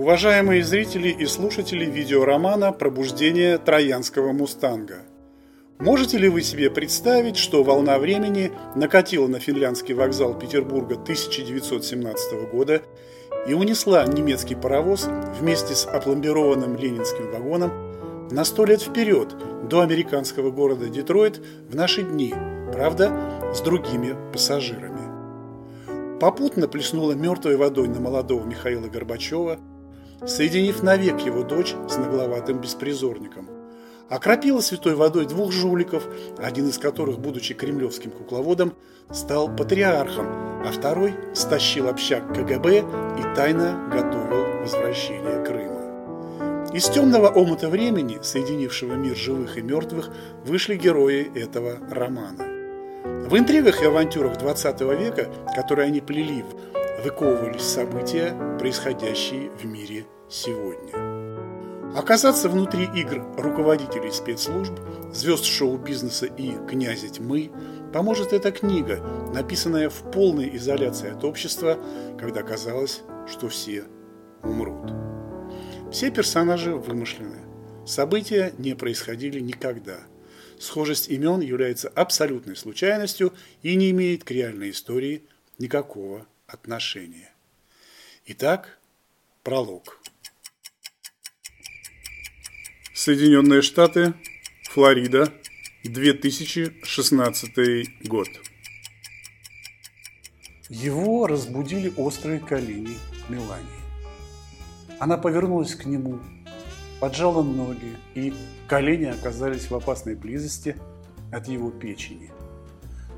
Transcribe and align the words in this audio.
Уважаемые 0.00 0.64
зрители 0.64 1.10
и 1.10 1.26
слушатели 1.26 1.84
видеоромана 1.84 2.72
«Пробуждение 2.72 3.58
троянского 3.58 4.32
мустанга». 4.32 5.02
Можете 5.78 6.16
ли 6.16 6.30
вы 6.30 6.40
себе 6.40 6.70
представить, 6.70 7.36
что 7.36 7.62
волна 7.62 7.98
времени 7.98 8.50
накатила 8.74 9.26
на 9.26 9.40
финляндский 9.40 9.92
вокзал 9.92 10.38
Петербурга 10.38 10.94
1917 10.94 12.50
года 12.50 12.80
и 13.46 13.52
унесла 13.52 14.06
немецкий 14.06 14.54
паровоз 14.54 15.06
вместе 15.38 15.74
с 15.74 15.84
опломбированным 15.84 16.76
ленинским 16.76 17.30
вагоном 17.30 17.70
на 18.30 18.46
сто 18.46 18.64
лет 18.64 18.80
вперед 18.80 19.36
до 19.68 19.82
американского 19.82 20.50
города 20.50 20.88
Детройт 20.88 21.42
в 21.68 21.74
наши 21.74 22.04
дни, 22.04 22.32
правда, 22.72 23.52
с 23.54 23.60
другими 23.60 24.16
пассажирами. 24.32 26.18
Попутно 26.20 26.68
плеснула 26.68 27.12
мертвой 27.12 27.56
водой 27.56 27.88
на 27.88 28.00
молодого 28.00 28.46
Михаила 28.46 28.86
Горбачева, 28.88 29.58
соединив 30.26 30.82
навек 30.82 31.20
его 31.20 31.42
дочь 31.42 31.74
с 31.88 31.96
нагловатым 31.96 32.60
беспризорником. 32.60 33.48
Окропила 34.08 34.60
святой 34.60 34.96
водой 34.96 35.26
двух 35.26 35.52
жуликов, 35.52 36.04
один 36.38 36.68
из 36.68 36.78
которых, 36.78 37.20
будучи 37.20 37.54
кремлевским 37.54 38.10
кукловодом, 38.10 38.74
стал 39.12 39.54
патриархом, 39.54 40.26
а 40.66 40.72
второй 40.72 41.14
стащил 41.34 41.88
общак 41.88 42.34
КГБ 42.34 42.78
и 42.78 43.36
тайно 43.36 43.88
готовил 43.92 44.60
возвращение 44.62 45.44
Крыма. 45.44 46.70
Из 46.72 46.88
темного 46.88 47.28
омута 47.28 47.68
времени, 47.68 48.18
соединившего 48.22 48.94
мир 48.94 49.16
живых 49.16 49.56
и 49.56 49.62
мертвых, 49.62 50.10
вышли 50.44 50.76
герои 50.76 51.30
этого 51.34 51.78
романа. 51.90 52.44
В 53.28 53.36
интригах 53.36 53.82
и 53.82 53.86
авантюрах 53.86 54.38
20 54.38 54.80
века, 54.80 55.28
которые 55.54 55.86
они 55.86 56.00
плели, 56.00 56.44
выковывались 57.00 57.62
события, 57.62 58.36
происходящие 58.58 59.50
в 59.50 59.64
мире 59.64 60.06
сегодня. 60.28 60.92
Оказаться 61.96 62.48
внутри 62.48 62.88
игр 62.94 63.24
руководителей 63.36 64.12
спецслужб, 64.12 64.78
звезд 65.12 65.44
шоу-бизнеса 65.44 66.26
и 66.26 66.52
князя 66.68 67.08
тьмы 67.08 67.50
поможет 67.92 68.32
эта 68.32 68.52
книга, 68.52 69.00
написанная 69.34 69.88
в 69.88 70.10
полной 70.12 70.56
изоляции 70.56 71.10
от 71.10 71.24
общества, 71.24 71.78
когда 72.18 72.42
казалось, 72.42 73.02
что 73.26 73.48
все 73.48 73.84
умрут. 74.44 74.92
Все 75.90 76.10
персонажи 76.10 76.74
вымышлены. 76.74 77.38
События 77.84 78.52
не 78.58 78.74
происходили 78.74 79.40
никогда. 79.40 79.98
Схожесть 80.60 81.08
имен 81.08 81.40
является 81.40 81.88
абсолютной 81.88 82.54
случайностью 82.54 83.32
и 83.62 83.74
не 83.74 83.90
имеет 83.90 84.22
к 84.22 84.30
реальной 84.30 84.70
истории 84.70 85.24
никакого 85.58 86.26
отношения. 86.52 87.32
Итак, 88.26 88.78
пролог. 89.42 89.98
Соединенные 92.94 93.62
Штаты, 93.62 94.14
Флорида, 94.70 95.32
2016 95.84 98.06
год. 98.06 98.28
Его 100.68 101.26
разбудили 101.26 101.92
острые 101.96 102.38
колени 102.38 102.96
Мелании. 103.28 103.66
Она 104.98 105.16
повернулась 105.16 105.74
к 105.74 105.86
нему, 105.86 106.20
поджала 107.00 107.42
ноги, 107.42 107.96
и 108.14 108.34
колени 108.68 109.06
оказались 109.06 109.70
в 109.70 109.74
опасной 109.74 110.14
близости 110.14 110.76
от 111.32 111.48
его 111.48 111.70
печени. 111.70 112.30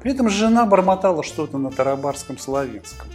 При 0.01 0.13
этом 0.13 0.29
жена 0.29 0.65
бормотала 0.65 1.23
что-то 1.23 1.59
на 1.59 1.71
тарабарском 1.71 2.39
славянском. 2.39 3.09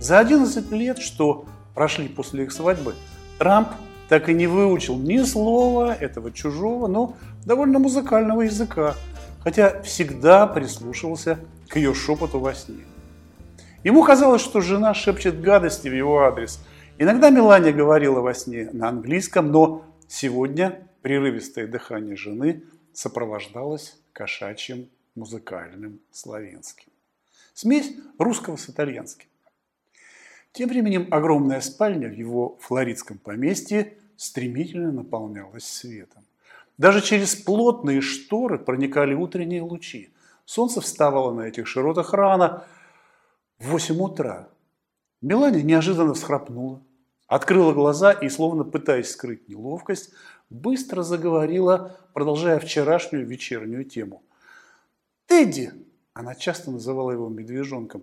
За 0.00 0.18
11 0.18 0.72
лет, 0.72 0.98
что 0.98 1.44
прошли 1.74 2.08
после 2.08 2.44
их 2.44 2.52
свадьбы, 2.52 2.94
Трамп 3.38 3.68
так 4.08 4.30
и 4.30 4.34
не 4.34 4.46
выучил 4.46 4.96
ни 4.96 5.22
слова 5.22 5.94
этого 5.94 6.32
чужого, 6.32 6.86
но 6.86 7.16
довольно 7.44 7.78
музыкального 7.78 8.40
языка, 8.40 8.94
хотя 9.44 9.82
всегда 9.82 10.46
прислушивался 10.46 11.38
к 11.68 11.76
ее 11.76 11.92
шепоту 11.92 12.40
во 12.40 12.54
сне. 12.54 12.84
Ему 13.84 14.02
казалось, 14.02 14.40
что 14.40 14.62
жена 14.62 14.94
шепчет 14.94 15.42
гадости 15.42 15.88
в 15.88 15.94
его 15.94 16.20
адрес. 16.20 16.60
Иногда 16.96 17.28
Мелания 17.28 17.72
говорила 17.72 18.20
во 18.20 18.32
сне 18.32 18.70
на 18.72 18.88
английском, 18.88 19.52
но 19.52 19.84
сегодня 20.08 20.88
прерывистое 21.02 21.66
дыхание 21.66 22.16
жены 22.16 22.64
сопровождалось 22.94 23.98
кошачьим 24.14 24.88
музыкальным 25.14 26.00
славянским. 26.10 26.88
Смесь 27.52 27.92
русского 28.18 28.56
с 28.56 28.70
итальянским. 28.70 29.26
Тем 30.52 30.68
временем 30.68 31.06
огромная 31.10 31.60
спальня 31.60 32.08
в 32.08 32.12
его 32.12 32.56
флоридском 32.60 33.18
поместье 33.18 33.96
стремительно 34.16 34.90
наполнялась 34.90 35.64
светом. 35.64 36.24
Даже 36.76 37.02
через 37.02 37.36
плотные 37.36 38.00
шторы 38.00 38.58
проникали 38.58 39.14
утренние 39.14 39.62
лучи. 39.62 40.12
Солнце 40.44 40.80
вставало 40.80 41.32
на 41.32 41.42
этих 41.42 41.66
широтах 41.66 42.12
рано, 42.12 42.64
в 43.58 43.68
8 43.68 44.00
утра. 44.00 44.48
Мелания 45.20 45.62
неожиданно 45.62 46.14
всхрапнула, 46.14 46.82
открыла 47.26 47.74
глаза 47.74 48.10
и, 48.10 48.28
словно 48.30 48.64
пытаясь 48.64 49.10
скрыть 49.10 49.48
неловкость, 49.48 50.12
быстро 50.48 51.02
заговорила, 51.02 51.96
продолжая 52.14 52.58
вчерашнюю 52.58 53.26
вечернюю 53.26 53.84
тему. 53.84 54.22
«Тедди!»– 55.26 55.72
она 56.14 56.34
часто 56.34 56.70
называла 56.70 57.12
его 57.12 57.28
медвежонком. 57.28 58.02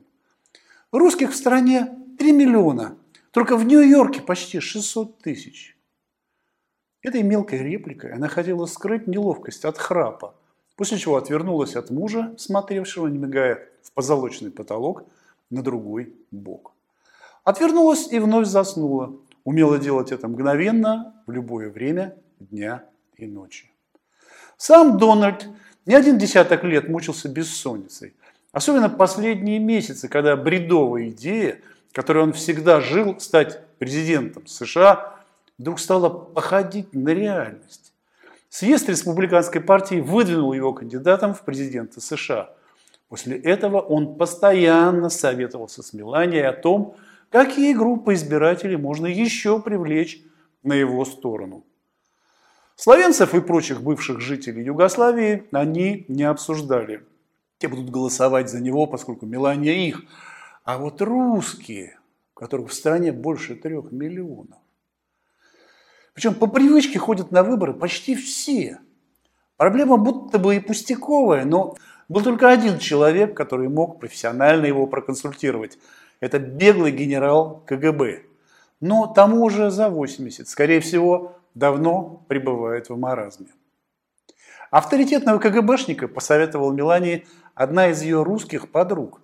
«Русских 0.91 1.31
в 1.31 1.35
стране 1.35 2.06
3 2.17 2.31
миллиона, 2.31 2.97
только 3.31 3.57
в 3.57 3.65
Нью-Йорке 3.65 4.21
почти 4.21 4.59
600 4.59 5.19
тысяч». 5.19 5.77
Этой 7.01 7.23
мелкой 7.23 7.59
репликой 7.59 8.11
она 8.11 8.27
хотела 8.27 8.65
скрыть 8.65 9.07
неловкость 9.07 9.65
от 9.65 9.77
храпа, 9.77 10.35
после 10.75 10.97
чего 10.97 11.15
отвернулась 11.15 11.75
от 11.75 11.89
мужа, 11.89 12.33
смотревшего, 12.37 13.07
не 13.07 13.17
мигая, 13.17 13.69
в 13.83 13.91
позолоченный 13.93 14.51
потолок 14.51 15.05
на 15.49 15.61
другой 15.61 16.13
бок. 16.31 16.73
Отвернулась 17.43 18.11
и 18.11 18.19
вновь 18.19 18.47
заснула. 18.47 19.15
Умела 19.45 19.79
делать 19.79 20.11
это 20.11 20.27
мгновенно, 20.27 21.23
в 21.25 21.31
любое 21.31 21.69
время 21.69 22.17
дня 22.39 22.83
и 23.15 23.25
ночи. 23.25 23.71
Сам 24.57 24.97
Дональд 24.97 25.47
не 25.85 25.95
один 25.95 26.17
десяток 26.17 26.65
лет 26.65 26.89
мучился 26.89 27.29
бессонницей. 27.29 28.13
Особенно 28.51 28.89
последние 28.89 29.59
месяцы, 29.59 30.09
когда 30.09 30.35
бредовая 30.35 31.09
идея, 31.09 31.61
которой 31.97 32.19
он 32.25 32.33
всегда 32.33 32.79
жил, 32.79 33.19
стать 33.19 33.59
президентом 33.79 34.45
США, 34.45 35.15
вдруг 35.57 35.79
стало 35.79 36.09
походить 36.09 36.93
на 36.93 37.09
реальность. 37.09 37.91
Съезд 38.49 38.87
республиканской 38.87 39.61
партии 39.61 39.99
выдвинул 39.99 40.53
его 40.53 40.73
кандидатом 40.73 41.33
в 41.33 41.41
президенты 41.41 41.99
США. 41.99 42.51
После 43.09 43.35
этого 43.35 43.79
он 43.79 44.15
постоянно 44.15 45.09
советовался 45.09 45.81
с 45.81 45.91
Меланией 45.91 46.47
о 46.47 46.53
том, 46.53 46.95
какие 47.31 47.73
группы 47.73 48.13
избирателей 48.13 48.77
можно 48.77 49.07
еще 49.07 49.59
привлечь 49.59 50.21
на 50.61 50.73
его 50.73 51.03
сторону. 51.03 51.65
Словенцев 52.75 53.33
и 53.33 53.41
прочих 53.41 53.81
бывших 53.81 54.21
жителей 54.21 54.63
Югославии 54.65 55.45
они 55.51 56.05
не 56.09 56.25
обсуждали. 56.25 57.01
Те 57.57 57.67
будут 57.69 57.89
голосовать 57.89 58.51
за 58.51 58.59
него, 58.61 58.85
поскольку 58.85 59.25
Мелания 59.25 59.87
их. 59.87 60.03
А 60.67 60.77
вот 60.77 61.01
русские, 61.01 61.97
которых 62.33 62.71
в 62.71 62.73
стране 62.73 63.13
больше 63.13 63.55
трех 63.55 63.93
миллионов, 63.93 64.59
причем 66.13 66.35
по 66.35 66.47
привычке 66.47 66.99
ходят 66.99 67.31
на 67.31 67.41
выборы 67.41 67.73
почти 67.73 68.15
все. 68.15 68.79
Проблема 69.55 69.95
будто 69.95 70.39
бы 70.39 70.57
и 70.57 70.59
пустяковая, 70.59 71.45
но 71.45 71.77
был 72.09 72.21
только 72.21 72.49
один 72.49 72.79
человек, 72.79 73.33
который 73.33 73.69
мог 73.69 74.01
профессионально 74.01 74.65
его 74.65 74.87
проконсультировать. 74.87 75.79
Это 76.19 76.37
беглый 76.37 76.91
генерал 76.91 77.63
КГБ. 77.65 78.23
Но 78.81 79.07
тому 79.07 79.45
уже 79.45 79.71
за 79.71 79.89
80, 79.89 80.49
скорее 80.49 80.81
всего, 80.81 81.37
давно 81.55 82.25
пребывает 82.27 82.89
в 82.89 82.97
маразме. 82.97 83.53
Авторитетного 84.69 85.39
КГБшника 85.39 86.09
посоветовал 86.09 86.73
Мелании 86.73 87.25
одна 87.55 87.87
из 87.87 88.01
ее 88.01 88.21
русских 88.21 88.69
подруг. 88.69 89.21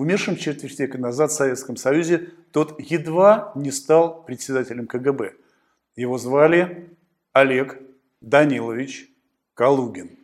В 0.00 0.02
умершем 0.02 0.36
четверть 0.36 0.80
века 0.80 0.96
назад 0.96 1.30
в 1.30 1.34
Советском 1.34 1.76
Союзе 1.76 2.30
тот 2.52 2.80
едва 2.80 3.52
не 3.54 3.70
стал 3.70 4.24
председателем 4.24 4.86
КГБ– 4.86 5.34
его 5.94 6.16
звали 6.16 6.96
Олег 7.34 7.78
Данилович 8.22 9.10
Калугин. 9.52 10.18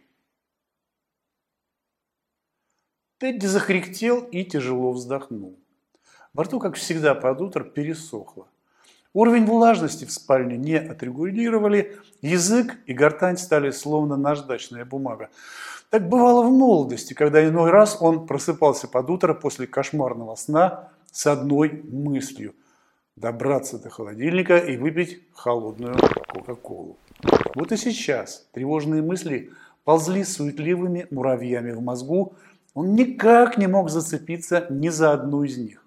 Тедди 3.19 3.45
захректел 3.45 4.21
и 4.23 4.47
тяжело 4.47 4.93
вздохнул. 4.93 5.59
Во 6.33 6.45
рту, 6.45 6.59
как 6.59 6.77
всегда, 6.77 7.15
под 7.15 7.43
утро 7.43 7.63
пересохло. 7.63 8.49
Уровень 9.13 9.45
влажности 9.45 10.07
в 10.07 10.11
спальне 10.11 10.57
не 10.57 10.77
отрегулировали, 10.77 11.99
язык 12.23 12.79
и 12.87 12.95
гортань 12.95 13.37
стали 13.37 13.71
словно 13.73 14.17
наждачная 14.17 14.87
бумага. 14.87 15.29
Так 15.91 16.09
бывало 16.09 16.43
в 16.43 16.51
молодости, 16.51 17.15
когда 17.15 17.47
иной 17.47 17.71
раз 17.71 17.99
он 18.01 18.27
просыпался 18.27 18.89
под 18.89 19.09
утро 19.09 19.35
после 19.35 19.67
кошмарного 19.67 20.35
сна 20.35 20.89
с 21.13 21.27
одной 21.27 21.83
мыслью. 21.91 22.55
добраться 23.17 23.79
до 23.79 23.89
холодильника 23.89 24.59
и 24.59 24.77
выпить 24.77 25.23
холодную 25.33 25.97
Кока-Колу. 26.29 26.99
Вот 27.55 27.73
и 27.73 27.77
сейчас 27.79 28.47
тревожные 28.53 29.01
мысли 29.01 29.53
ползли 29.85 30.23
суетливыми 30.23 31.07
муравьями 31.11 31.73
в 31.73 31.81
мозгу, 31.81 32.35
он 32.75 32.95
никак 32.95 33.57
не 33.57 33.69
мог 33.69 33.89
зацепиться 33.89 34.67
ни 34.69 34.91
за 34.91 35.13
одну 35.13 35.45
из 35.45 35.57
них. 35.57 35.83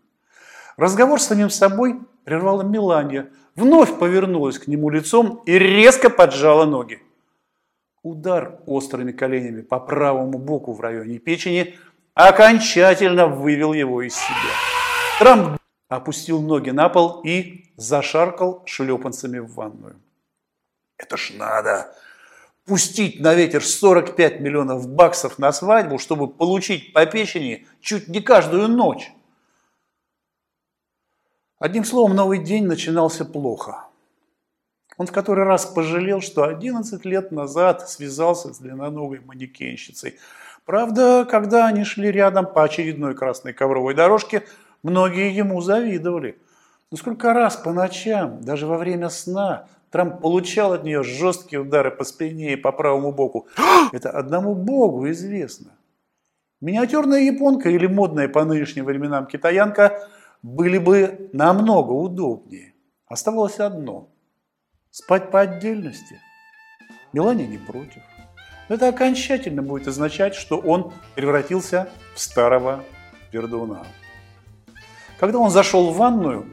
Разговор 0.76 1.22
с 1.22 1.28
самим 1.28 1.52
собой 1.52 2.00
прервала 2.24 2.64
Мелания, 2.64 3.30
вновь 3.56 4.00
повернулась 4.00 4.58
к 4.58 4.66
нему 4.66 4.90
лицом 4.90 5.44
и 5.46 5.60
резко 5.60 6.10
поджала 6.10 6.66
ноги. 6.66 7.00
Удар 8.02 8.62
острыми 8.66 9.12
коленями 9.12 9.62
по 9.62 9.80
правому 9.80 10.38
боку 10.38 10.74
в 10.74 10.80
районе 10.80 11.20
печени 11.20 11.78
окончательно 12.14 13.28
вывел 13.28 13.74
его 13.74 14.02
из 14.02 14.16
себя. 14.16 14.54
Трамп 15.20 15.60
опустил 15.90 16.42
ноги 16.42 16.70
на 16.70 16.88
пол 16.88 17.22
и 17.24 17.74
зашаркал 17.76 18.64
шлепанцами 18.66 19.40
в 19.40 19.54
ванную. 19.54 20.02
Это 20.98 21.18
ж 21.18 21.32
надо 21.36 21.94
пустить 22.64 23.20
на 23.20 23.34
ветер 23.34 23.66
45 23.66 24.40
миллионов 24.40 24.88
баксов 24.88 25.38
на 25.38 25.52
свадьбу, 25.52 25.98
чтобы 25.98 26.30
получить 26.30 26.94
по 26.94 27.06
печени 27.06 27.68
чуть 27.82 28.08
не 28.08 28.22
каждую 28.22 28.70
ночь. 28.70 29.12
Одним 31.58 31.84
словом, 31.84 32.16
новый 32.16 32.40
день 32.40 32.66
начинался 32.66 33.26
плохо. 33.26 33.89
Он 35.00 35.08
в 35.08 35.14
который 35.14 35.46
раз 35.46 35.66
пожалел, 35.66 36.20
что 36.20 36.44
11 36.44 37.06
лет 37.06 37.32
назад 37.32 37.90
связался 37.90 38.54
с 38.54 38.60
длинноногой 38.60 39.22
манекенщицей. 39.22 40.20
Правда, 40.66 41.26
когда 41.26 41.68
они 41.68 41.86
шли 41.86 42.12
рядом 42.12 42.46
по 42.46 42.66
очередной 42.66 43.16
красной 43.16 43.54
ковровой 43.54 43.96
дорожке, 43.96 44.44
многие 44.84 45.34
ему 45.34 45.62
завидовали. 45.62 46.38
Но 46.92 46.98
сколько 46.98 47.34
раз 47.34 47.56
по 47.56 47.72
ночам, 47.72 48.42
даже 48.42 48.68
во 48.68 48.78
время 48.78 49.08
сна, 49.10 49.68
Трамп 49.90 50.20
получал 50.20 50.74
от 50.74 50.84
нее 50.84 51.02
жесткие 51.02 51.62
удары 51.62 51.92
по 51.92 52.04
спине 52.04 52.52
и 52.54 52.58
по 52.58 52.74
правому 52.74 53.14
боку. 53.14 53.48
Это 53.94 54.10
одному 54.10 54.54
богу 54.54 55.10
известно. 55.12 55.72
Миниатюрная 56.60 57.22
японка 57.22 57.70
или 57.70 57.88
модная 57.88 58.28
по 58.28 58.44
нынешним 58.44 58.84
временам 58.84 59.28
китаянка 59.28 60.10
были 60.44 60.78
бы 60.78 61.30
намного 61.32 61.94
удобнее. 61.94 62.74
Оставалось 63.08 63.60
одно– 63.60 64.10
спать 64.92 65.32
по 65.32 65.42
отдельности. 65.42 66.20
Мелания 67.14 67.48
не 67.48 67.58
против. 67.58 68.02
Но 68.68 68.76
это 68.76 68.88
окончательно 68.88 69.64
будет 69.64 69.88
означать, 69.88 70.36
что 70.36 70.60
он 70.60 70.94
превратился 71.16 71.90
в 72.14 72.20
старого 72.20 72.84
пердуна. 73.32 73.84
Когда 75.20 75.40
он 75.40 75.50
зашел 75.50 75.92
в 75.92 75.98
ванную, 75.98 76.46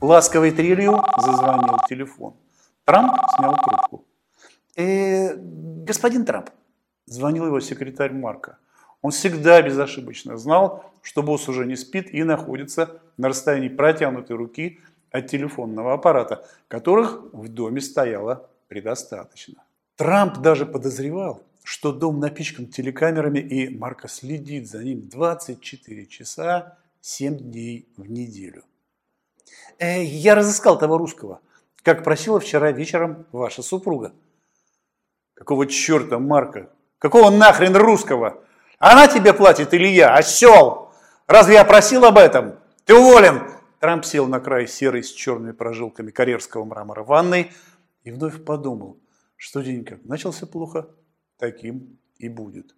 ласковой 0.00 0.50
трелью 0.50 1.02
зазвонил 1.18 1.78
телефон. 1.88 2.34
Трамп 2.84 3.16
снял 3.36 3.56
трубку. 3.56 4.04
«Э, 4.76 5.34
«Господин 5.36 6.24
Трамп»,– 6.24 6.50
звонил 7.06 7.46
его 7.46 7.60
секретарь 7.60 8.12
Марка. 8.12 8.58
Он 9.00 9.10
всегда 9.10 9.60
безошибочно 9.62 10.36
знал, 10.36 10.92
что 11.02 11.22
босс 11.22 11.48
уже 11.48 11.66
не 11.66 11.76
спит 11.76 12.12
и 12.12 12.22
находится 12.22 13.00
на 13.16 13.28
расстоянии 13.28 13.68
протянутой 13.68 14.36
руки 14.36 14.80
от 15.12 15.28
телефонного 15.28 15.92
аппарата, 15.92 16.44
которых 16.68 17.22
в 17.32 17.48
доме 17.48 17.80
стояло 17.80 18.48
предостаточно. 18.68 19.62
Трамп 19.96 20.38
даже 20.38 20.66
подозревал, 20.66 21.42
что 21.62 21.92
дом 21.92 22.18
напичкан 22.18 22.66
телекамерами 22.66 23.38
и 23.38 23.68
Марка 23.76 24.08
следит 24.08 24.68
за 24.68 24.82
ним 24.82 25.08
24 25.08 26.06
часа 26.06 26.78
7 27.02 27.38
дней 27.38 27.86
в 27.96 28.10
неделю. 28.10 28.64
«Э, 29.78 30.02
«Я 30.02 30.34
разыскал 30.34 30.78
того 30.78 30.98
русского», 30.98 31.40
как 31.82 32.04
просила 32.04 32.38
вчера 32.38 32.70
вечером 32.70 33.26
ваша 33.32 33.62
супруга. 33.62 34.12
Какого 35.34 35.66
черта, 35.66 36.18
Марка? 36.18 36.70
Какого 36.98 37.30
нахрен 37.30 37.76
русского? 37.76 38.38
Она 38.78 39.08
тебе 39.08 39.32
платит 39.32 39.74
или 39.74 39.88
я? 39.88 40.14
Осел! 40.14 40.92
Разве 41.26 41.54
я 41.54 41.64
просил 41.64 42.04
об 42.04 42.18
этом? 42.18 42.54
Ты 42.84 42.94
уволен! 42.94 43.42
Трамп 43.82 44.04
сел 44.04 44.28
на 44.28 44.38
край 44.38 44.68
серой 44.68 45.02
с 45.02 45.10
черными 45.10 45.50
прожилками 45.50 46.12
карьерского 46.12 46.64
мрамора 46.64 47.02
ванной 47.02 47.50
и 48.04 48.12
вновь 48.12 48.44
подумал, 48.44 49.00
что 49.34 49.60
день 49.60 49.84
как 49.84 50.04
начался 50.04 50.46
плохо, 50.46 50.88
таким 51.36 51.98
и 52.16 52.28
будет. 52.28 52.76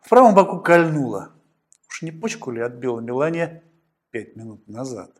В 0.00 0.08
правом 0.08 0.36
боку 0.36 0.60
кольнуло. 0.60 1.32
Уж 1.88 2.02
не 2.02 2.12
почку 2.12 2.52
ли 2.52 2.60
отбила 2.60 3.00
Мелания 3.00 3.64
пять 4.12 4.36
минут 4.36 4.68
назад? 4.68 5.10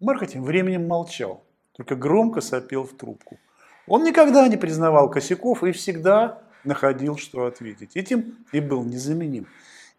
Марк 0.00 0.26
тем 0.26 0.44
временем 0.44 0.86
молчал, 0.86 1.46
только 1.72 1.96
громко 1.96 2.42
сопел 2.42 2.84
в 2.84 2.94
трубку. 2.94 3.38
Он 3.86 4.04
никогда 4.04 4.46
не 4.48 4.58
признавал 4.58 5.10
косяков 5.10 5.64
и 5.64 5.72
всегда 5.72 6.42
находил, 6.62 7.16
что 7.16 7.46
ответить. 7.46 7.96
Этим 7.96 8.44
и 8.52 8.60
был 8.60 8.84
незаменим. 8.84 9.46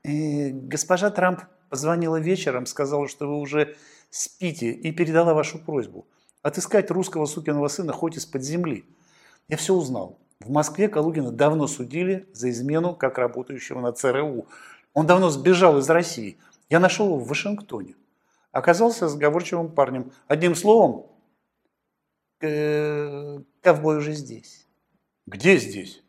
«Э, 0.03 0.51
«Госпожа 0.51 1.09
Трамп 1.09 1.41
позвонила 1.69 2.17
вечером, 2.17 2.65
сказала, 2.65 3.07
что 3.07 3.27
вы 3.27 3.39
уже 3.39 3.75
спите 4.09 4.71
и 4.71 4.91
передала 4.91 5.33
вашу 5.33 5.59
просьбу 5.59 6.07
отыскать 6.41 6.91
русского 6.91 7.25
сукиного 7.25 7.67
сына 7.67 7.91
хоть 7.91 8.17
из-под 8.17 8.43
земли. 8.43 8.85
Я 9.47 9.57
все 9.57 9.73
узнал. 9.73 10.19
В 10.39 10.49
Москве 10.49 10.89
Калугина 10.89 11.31
давно 11.31 11.65
судили 11.67 12.29
за 12.33 12.49
измену 12.49 12.95
как 12.95 13.17
работающего 13.17 13.81
на 13.81 13.91
ЦРУ. 13.93 14.47
Он 14.93 15.07
давно 15.07 15.29
сбежал 15.29 15.79
из 15.79 15.89
России. 15.89 16.37
Я 16.69 16.79
нашел 16.79 17.07
его 17.07 17.17
в 17.17 17.27
Вашингтоне 17.27 17.95
оказался 18.55 19.09
сговорчивым 19.09 19.69
парнем. 19.69 20.13
Одним 20.29 20.55
словом, 20.55 21.07
ковбой 22.39 23.97
уже 23.97 24.13
здесь. 24.13 24.65
Где 25.25 25.57
здесь? 25.57 26.01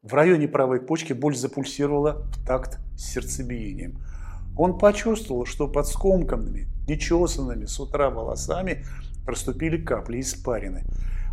В 0.00 0.14
районе 0.14 0.48
правой 0.48 0.80
почки 0.80 1.12
боль 1.12 1.36
запульсировала 1.36 2.26
в 2.32 2.46
такт 2.46 2.78
с 2.96 3.12
сердцебиением. 3.12 4.02
Он 4.56 4.78
почувствовал, 4.78 5.46
что 5.46 5.68
под 5.68 5.86
скомканными, 5.86 6.68
нечесанными 6.86 7.66
с 7.66 7.80
утра 7.80 8.10
волосами 8.10 8.84
проступили 9.24 9.78
капли 9.78 10.20
испарины. 10.20 10.84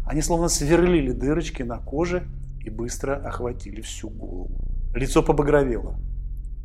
Они 0.05 0.21
словно 0.21 0.49
сверлили 0.49 1.11
дырочки 1.11 1.61
на 1.63 1.77
коже 1.77 2.27
и 2.63 2.69
быстро 2.69 3.15
охватили 3.15 3.81
всю 3.81 4.09
голову. 4.09 4.51
Лицо 4.93 5.21
побагровело. 5.23 5.95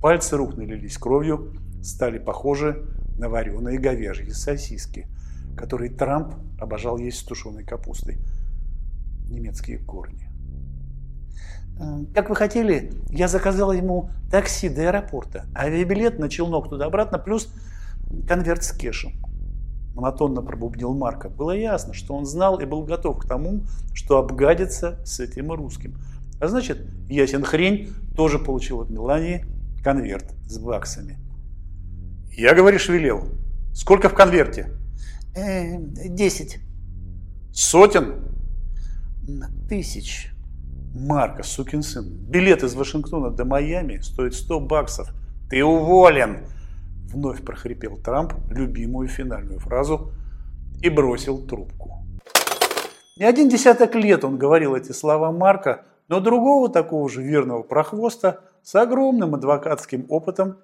Пальцы 0.00 0.36
рук 0.36 0.56
налились 0.56 0.98
кровью, 0.98 1.54
стали 1.82 2.18
похожи 2.18 2.86
на 3.18 3.28
вареные 3.28 3.78
говяжьи 3.78 4.30
сосиски, 4.30 5.06
которые 5.56 5.90
Трамп 5.90 6.34
обожал 6.58 6.98
есть 6.98 7.18
с 7.18 7.22
тушеной 7.22 7.64
капустой. 7.64 8.18
Немецкие 9.28 9.78
корни. 9.78 10.28
Э, 11.78 12.04
как 12.14 12.28
вы 12.28 12.37
хотели, 12.37 12.92
я 13.11 13.28
заказал 13.28 13.73
ему 13.73 14.11
такси 14.30 14.68
до 14.68 14.88
аэропорта, 14.88 15.47
авиабилет 15.54 16.18
на 16.18 16.28
челнок 16.28 16.68
туда-обратно, 16.68 17.18
плюс 17.18 17.52
конверт 18.26 18.64
с 18.64 18.73
кешем. 18.73 19.12
Монотонно 19.95 20.42
пробубнил 20.42 20.92
Марка. 20.95 21.30
Было 21.30 21.52
ясно, 21.52 21.95
что 21.95 22.14
он 22.14 22.26
знал 22.26 22.61
и 22.61 22.66
был 22.66 22.83
готов 22.83 23.18
к 23.18 23.26
тому, 23.26 23.62
что 23.95 24.18
обгадится 24.18 25.00
с 25.06 25.21
этим 25.21 25.52
русским. 25.52 25.97
А 26.38 26.49
значит, 26.49 26.87
ясен 27.09 27.42
хрень 27.42 27.95
тоже 28.14 28.38
получил 28.38 28.83
от 28.83 28.90
Мелании 28.90 29.47
конверт 29.83 30.35
с 30.47 30.59
баксами. 30.59 31.18
Я, 32.30 32.54
говоришь, 32.54 32.90
велел. 32.90 33.28
Сколько 33.73 34.11
в 34.11 34.14
конверте? 34.14 34.71
Э, 35.35 35.78
десять. 35.78 36.59
Сотен? 37.54 38.16
Тысяч. 39.66 40.35
Марка, 40.98 41.42
сукин 41.42 41.82
сын, 41.82 42.06
билет 42.08 42.62
из 42.62 42.74
Вашингтона 42.74 43.30
до 43.30 43.44
Майами 43.44 43.98
стоит 43.98 44.34
100 44.34 44.60
баксов. 44.60 45.08
Ты 45.50 45.62
уволен! 45.62 46.46
Вновь 47.12 47.44
прохрипел 47.44 47.98
Трамп 47.98 48.32
любимую 48.50 49.08
финальную 49.08 49.60
фразу 49.60 50.10
и 50.82 50.88
бросил 50.88 51.46
трубку. 51.46 52.02
Не 53.18 53.24
один 53.24 53.50
десяток 53.50 53.94
лет 53.94 54.24
он 54.24 54.38
говорил 54.38 54.74
эти 54.74 54.92
слова 54.92 55.32
Марка, 55.32 55.84
но 56.08 56.20
другого 56.20 56.70
такого 56.70 57.08
же 57.10 57.22
верного 57.22 57.62
прохвоста 57.62 58.40
с 58.62 58.74
огромным 58.74 59.34
адвокатским 59.34 60.06
опытом 60.08 60.56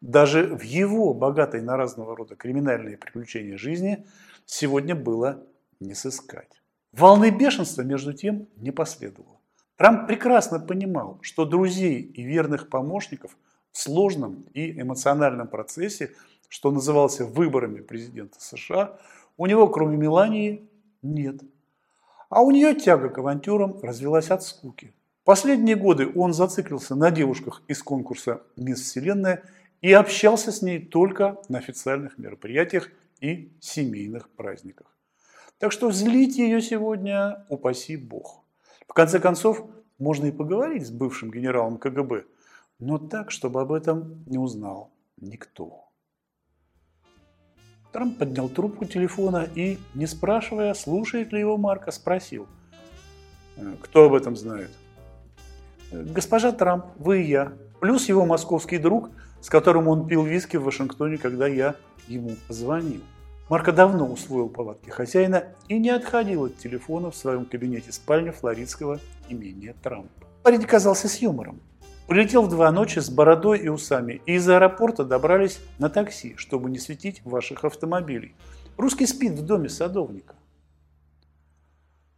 даже 0.00 0.44
в 0.44 0.62
его 0.62 1.12
богатой 1.12 1.60
на 1.60 1.76
разного 1.76 2.16
рода 2.16 2.36
криминальные 2.36 2.98
приключения 2.98 3.56
жизни 3.56 4.06
сегодня 4.46 4.94
было 4.94 5.42
не 5.80 5.94
сыскать. 5.94 6.62
Волны 6.92 7.30
бешенства, 7.30 7.82
между 7.82 8.12
тем, 8.12 8.46
не 8.56 8.70
последовало. 8.70 9.41
Трамп 9.82 10.06
прекрасно 10.06 10.60
понимал, 10.60 11.18
что 11.22 11.44
друзей 11.44 12.02
и 12.02 12.22
верных 12.22 12.68
помощников 12.68 13.36
в 13.72 13.78
сложном 13.78 14.44
и 14.54 14.80
эмоциональном 14.80 15.48
процессе, 15.48 16.12
что 16.48 16.70
назывался 16.70 17.24
выборами 17.24 17.80
президента 17.80 18.40
США, 18.40 18.96
у 19.36 19.46
него, 19.46 19.66
кроме 19.66 19.96
Мелании, 19.96 20.70
нет. 21.02 21.40
А 22.30 22.42
у 22.42 22.52
нее 22.52 22.76
тяга 22.76 23.08
к 23.08 23.18
авантюрам 23.18 23.80
развелась 23.82 24.30
от 24.30 24.44
скуки. 24.44 24.94
Последние 25.24 25.74
годы 25.74 26.08
он 26.14 26.32
зациклился 26.32 26.94
на 26.94 27.10
девушках 27.10 27.60
из 27.66 27.82
конкурса 27.82 28.40
«Мисс 28.54 28.82
Вселенная» 28.82 29.42
и 29.80 29.92
общался 29.92 30.52
с 30.52 30.62
ней 30.62 30.78
только 30.78 31.42
на 31.48 31.58
официальных 31.58 32.18
мероприятиях 32.18 32.88
и 33.20 33.50
семейных 33.58 34.30
праздниках. 34.30 34.86
Так 35.58 35.72
что 35.72 35.90
злить 35.90 36.38
ее 36.38 36.62
сегодня 36.62 37.44
упаси 37.48 37.96
бог. 37.96 38.41
В 38.88 38.92
конце 38.94 39.20
концов, 39.20 39.64
можно 39.98 40.26
и 40.26 40.32
поговорить 40.32 40.86
с 40.86 40.90
бывшим 40.90 41.30
генералом 41.30 41.78
КГБ, 41.78 42.24
но 42.78 42.98
так, 42.98 43.30
чтобы 43.30 43.60
об 43.60 43.72
этом 43.72 44.24
не 44.26 44.38
узнал 44.38 44.90
никто. 45.16 45.88
Трамп 47.92 48.18
поднял 48.18 48.48
трубку 48.48 48.86
телефона 48.86 49.46
и, 49.54 49.78
не 49.94 50.06
спрашивая, 50.06 50.72
слушает 50.74 51.32
ли 51.32 51.40
его 51.40 51.58
Марка, 51.58 51.90
спросил. 51.92 52.46
«Э, 53.56 53.74
«Кто 53.82 54.06
об 54.06 54.14
этом 54.14 54.34
знает?» 54.34 54.70
«Госпожа 55.92 56.52
Трамп, 56.52 56.86
вы 56.96 57.22
и 57.22 57.28
я, 57.28 57.52
плюс 57.80 58.08
его 58.08 58.24
московский 58.24 58.78
друг, 58.78 59.10
с 59.42 59.50
которым 59.50 59.88
он 59.88 60.06
пил 60.08 60.24
виски 60.24 60.56
в 60.56 60.64
Вашингтоне, 60.64 61.18
когда 61.18 61.46
я 61.46 61.74
ему 62.08 62.36
позвонил». 62.48 63.02
Марко 63.48 63.72
давно 63.72 64.10
усвоил 64.10 64.48
повадки 64.48 64.90
хозяина 64.90 65.44
и 65.68 65.78
не 65.78 65.90
отходил 65.90 66.44
от 66.44 66.56
телефона 66.56 67.10
в 67.10 67.16
своем 67.16 67.44
кабинете 67.44 67.92
спальни 67.92 68.30
флоридского 68.30 69.00
имения 69.28 69.74
Трампа. 69.82 70.26
Парень 70.42 70.62
казался 70.62 71.08
с 71.08 71.16
юмором. 71.18 71.60
Полетел 72.08 72.42
в 72.42 72.48
два 72.48 72.70
ночи 72.72 72.98
с 72.98 73.10
бородой 73.10 73.60
и 73.60 73.68
усами, 73.68 74.20
и 74.26 74.34
из 74.34 74.48
аэропорта 74.48 75.04
добрались 75.04 75.60
на 75.78 75.88
такси, 75.88 76.34
чтобы 76.36 76.68
не 76.70 76.78
светить 76.78 77.24
ваших 77.24 77.64
автомобилей. 77.64 78.34
Русский 78.76 79.06
спит 79.06 79.32
в 79.32 79.46
доме 79.46 79.68
садовника. 79.68 80.34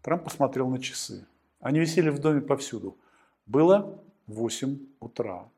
Трамп 0.03 0.25
посмотрел 0.25 0.69
на 0.69 0.79
часы. 0.79 1.27
Они 1.61 1.81
висели 1.81 2.11
в 2.11 2.19
доме 2.19 2.41
повсюду. 2.41 2.99
Было 3.47 4.03
8 4.27 4.79
утра. 5.01 5.49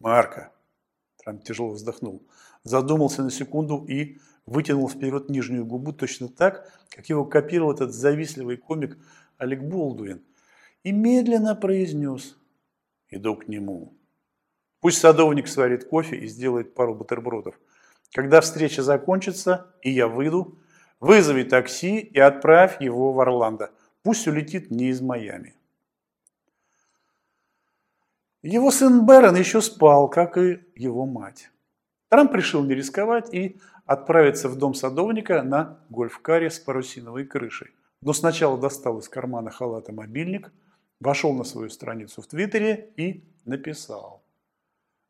«Марка!» 0.00 0.52
Трамп 1.18 1.42
тяжело 1.42 1.70
вздохнул. 1.70 2.22
Задумался 2.64 3.22
на 3.22 3.30
секунду 3.30 3.84
и 3.88 4.18
вытянул 4.46 4.88
вперед 4.88 5.28
нижнюю 5.28 5.66
губу 5.66 5.92
точно 5.92 6.28
так, 6.28 6.70
как 6.88 7.08
его 7.08 7.24
копировал 7.24 7.72
этот 7.72 7.92
завистливый 7.92 8.56
комик 8.56 8.96
Олег 9.36 9.62
Болдуин, 9.62 10.22
и 10.82 10.92
медленно 10.92 11.54
произнес 11.54 12.36
«Иду 13.10 13.36
к 13.36 13.48
нему». 13.48 13.92
Пусть 14.80 14.98
садовник 14.98 15.48
сварит 15.48 15.88
кофе 15.88 16.16
и 16.16 16.26
сделает 16.26 16.74
пару 16.74 16.94
бутербродов. 16.94 17.58
Когда 18.12 18.40
встреча 18.40 18.82
закончится, 18.82 19.74
и 19.82 19.90
я 19.90 20.06
выйду, 20.06 20.58
вызови 21.00 21.42
такси 21.42 21.98
и 21.98 22.18
отправь 22.18 22.80
его 22.80 23.12
в 23.12 23.20
Орландо. 23.20 23.72
Пусть 24.02 24.28
улетит 24.28 24.70
не 24.70 24.90
из 24.90 25.00
Майами. 25.00 25.54
Его 28.42 28.70
сын 28.70 29.04
Бэрон 29.04 29.34
еще 29.34 29.60
спал, 29.60 30.08
как 30.08 30.38
и 30.38 30.60
его 30.76 31.04
мать. 31.04 31.50
Трамп 32.08 32.32
решил 32.34 32.62
не 32.62 32.74
рисковать 32.74 33.34
и 33.34 33.58
отправиться 33.86 34.48
в 34.48 34.56
дом 34.56 34.74
садовника 34.74 35.42
на 35.42 35.78
гольф-каре 35.88 36.50
с 36.50 36.58
парусиновой 36.58 37.24
крышей. 37.24 37.70
Но 38.02 38.12
сначала 38.12 38.58
достал 38.58 38.98
из 38.98 39.08
кармана 39.08 39.50
халата 39.50 39.92
мобильник, 39.92 40.52
вошел 41.00 41.32
на 41.32 41.44
свою 41.44 41.70
страницу 41.70 42.20
в 42.20 42.26
Твиттере 42.26 42.90
и 42.96 43.24
написал. 43.44 44.22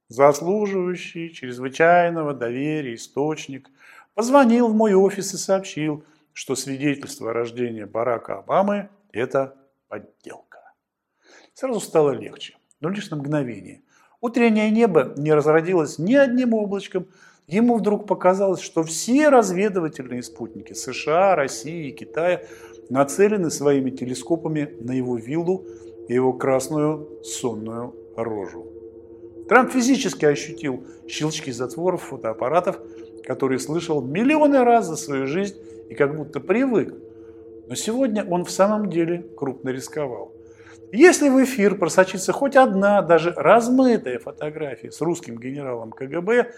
Заслуживающий 0.09 1.31
чрезвычайного 1.31 2.33
доверия 2.33 2.95
источник 2.95 3.71
позвонил 4.15 4.69
в 4.69 4.75
мой 4.75 4.95
офис 4.95 5.35
и 5.35 5.37
сообщил, 5.37 6.05
что 6.33 6.55
свидетельство 6.55 7.31
о 7.31 7.33
рождении 7.33 7.85
Барака 7.85 8.39
Обамы– 8.39 8.91
это 9.13 9.57
подделка. 9.89 10.75
Сразу 11.55 11.81
стало 11.81 12.11
легче, 12.11 12.57
но 12.81 12.91
лишь 12.91 13.11
на 13.11 13.17
мгновение. 13.17 13.83
Утреннее 14.21 14.71
небо 14.71 15.15
не 15.17 15.33
разродилось 15.33 15.99
ни 15.99 16.15
одним 16.15 16.53
облачком– 16.53 17.07
ему 17.47 17.77
вдруг 17.77 18.07
показалось, 18.07 18.61
что 18.61 18.83
все 18.83 19.29
разведывательные 19.29 20.23
спутники 20.23 20.73
США, 20.73 21.37
России 21.37 21.89
и 21.89 21.93
Китая 21.93 22.43
нацелены 22.89 23.51
своими 23.51 23.91
телескопами 23.91 24.77
на 24.81 24.93
его 24.93 25.17
виллу 25.17 25.65
и 26.09 26.15
его 26.15 26.33
красную 26.33 27.23
сонную 27.25 27.95
рожу. 28.17 28.67
Трамп 29.49 29.71
физически 29.71 30.25
ощутил 30.25 30.85
щелчки 31.09 31.53
затворов 31.53 32.03
фотоаппаратов, 32.03 32.81
которые 33.25 33.59
слышал 33.59 34.03
миллионы 34.03 34.65
раз 34.65 34.87
за 34.87 34.97
свою 34.97 35.27
жизнь 35.27 35.57
и 35.89 35.95
как 35.95 36.17
будто 36.17 36.41
привык. 36.41 36.95
Но 37.69 37.75
сегодня 37.75 38.25
он 38.25 38.45
в 38.45 38.51
самом 38.51 38.91
деле 38.91 39.25
крупно 39.37 39.71
рисковал. 39.71 40.33
Если 40.93 41.29
в 41.29 41.43
эфир 41.43 41.77
просочится 41.77 42.33
хоть 42.33 42.55
одна, 42.55 43.03
даже 43.03 43.33
размытая 43.37 44.21
фотография 44.21 44.93
с 44.93 45.01
русским 45.01 45.39
генералом 45.39 45.91
КГБ, 45.91 46.53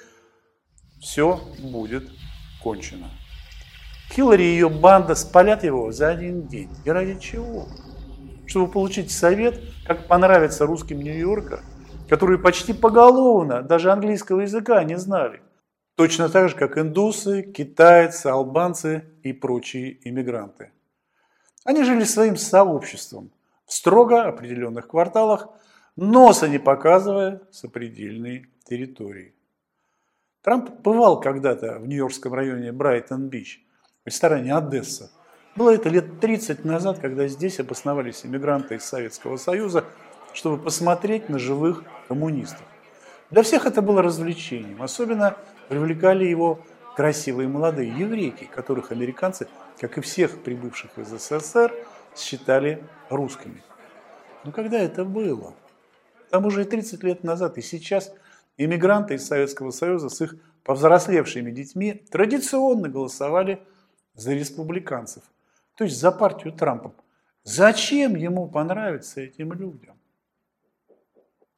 все 1.00 1.40
будет 1.58 2.08
кончено. 2.62 3.10
Хиллари 4.10 4.42
и 4.42 4.52
ее 4.52 4.68
банда 4.68 5.14
спалят 5.14 5.64
его 5.64 5.92
за 5.92 6.08
один 6.08 6.46
день. 6.46 6.70
И 6.84 6.90
ради 6.90 7.18
чего? 7.18 7.66
Чтобы 8.46 8.72
получить 8.72 9.10
совет, 9.10 9.60
как 9.86 10.06
понравится 10.06 10.66
русским 10.66 11.00
Нью-Йорка, 11.00 11.60
которые 12.08 12.38
почти 12.38 12.72
поголовно 12.72 13.62
даже 13.62 13.92
английского 13.92 14.40
языка 14.40 14.82
не 14.84 14.96
знали. 14.98 15.42
Точно 15.94 16.28
так 16.28 16.48
же, 16.48 16.56
как 16.56 16.78
индусы, 16.78 17.42
китайцы, 17.42 18.28
албанцы 18.28 19.04
и 19.22 19.32
прочие 19.32 19.98
иммигранты. 20.08 20.70
Они 21.64 21.84
жили 21.84 22.04
своим 22.04 22.36
сообществом 22.36 23.30
в 23.66 23.74
строго 23.74 24.24
определенных 24.24 24.88
кварталах, 24.88 25.48
носа 25.96 26.48
не 26.48 26.58
показывая 26.58 27.42
сопредельные 27.50 28.46
территории. 28.64 29.34
Трамп 30.48 30.70
бывал 30.80 31.20
когда-то 31.20 31.78
в 31.78 31.86
нью-йоркском 31.86 32.32
районе 32.32 32.72
Брайтон-Бич, 32.72 33.62
в 34.02 34.06
ресторане 34.06 34.56
«Одесса». 34.56 35.10
Было 35.56 35.74
это 35.74 35.90
лет 35.90 36.20
30 36.20 36.64
назад, 36.64 37.00
когда 37.00 37.28
здесь 37.28 37.60
обосновались 37.60 38.24
иммигранты 38.24 38.76
из 38.76 38.84
Советского 38.84 39.36
Союза, 39.36 39.84
чтобы 40.32 40.56
посмотреть 40.56 41.28
на 41.28 41.38
живых 41.38 41.84
коммунистов. 42.08 42.62
Для 43.30 43.42
всех 43.42 43.66
это 43.66 43.82
было 43.82 44.00
развлечением. 44.00 44.80
Особенно 44.80 45.36
привлекали 45.68 46.24
его 46.24 46.60
красивые 46.96 47.46
молодые 47.46 47.90
еврейки, 47.90 48.44
которых 48.44 48.90
американцы, 48.90 49.48
как 49.78 49.98
и 49.98 50.00
всех 50.00 50.42
прибывших 50.42 50.96
из 50.96 51.08
СССР, 51.08 51.74
считали 52.16 52.82
русскими. 53.10 53.62
Но 54.44 54.52
когда 54.52 54.78
это 54.78 55.04
было? 55.04 55.52
Там 56.30 56.46
уже 56.46 56.62
и 56.62 56.64
30 56.64 57.04
лет 57.04 57.22
назад, 57.22 57.58
и 57.58 57.60
сейчас– 57.60 58.14
Иммигранты 58.58 59.14
из 59.14 59.24
Советского 59.24 59.70
Союза 59.70 60.08
с 60.08 60.20
их 60.20 60.34
повзрослевшими 60.64 61.52
детьми 61.52 61.94
традиционно 62.10 62.88
голосовали 62.88 63.62
за 64.14 64.34
республиканцев, 64.34 65.22
то 65.76 65.84
есть 65.84 65.98
за 65.98 66.10
партию 66.10 66.52
Трампа. 66.52 66.92
Зачем 67.44 68.16
ему 68.16 68.48
понравиться 68.48 69.20
этим 69.20 69.52
людям? 69.52 69.96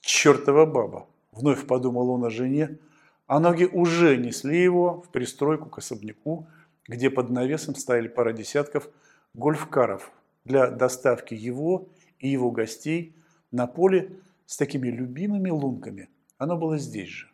Чертова 0.02 0.66
баба, 0.66 1.08
вновь 1.32 1.66
подумал 1.66 2.10
он 2.10 2.24
о 2.26 2.30
жене, 2.30 2.78
а 3.26 3.40
ноги 3.40 3.64
уже 3.64 4.18
несли 4.18 4.62
его 4.62 5.00
в 5.00 5.08
пристройку 5.08 5.70
к 5.70 5.78
особняку, 5.78 6.48
где 6.86 7.08
под 7.08 7.30
навесом 7.30 7.76
стояли 7.76 8.08
пара 8.08 8.32
десятков 8.32 8.90
гольфкаров 9.32 10.12
для 10.44 10.70
доставки 10.70 11.32
его 11.32 11.88
и 12.18 12.28
его 12.28 12.50
гостей 12.50 13.16
на 13.50 13.66
поле 13.66 14.20
с 14.44 14.58
такими 14.58 14.88
любимыми 14.88 15.48
лунками– 15.48 16.10
оно 16.40 16.56
было 16.56 16.78
здесь 16.78 17.08
же. 17.08 17.28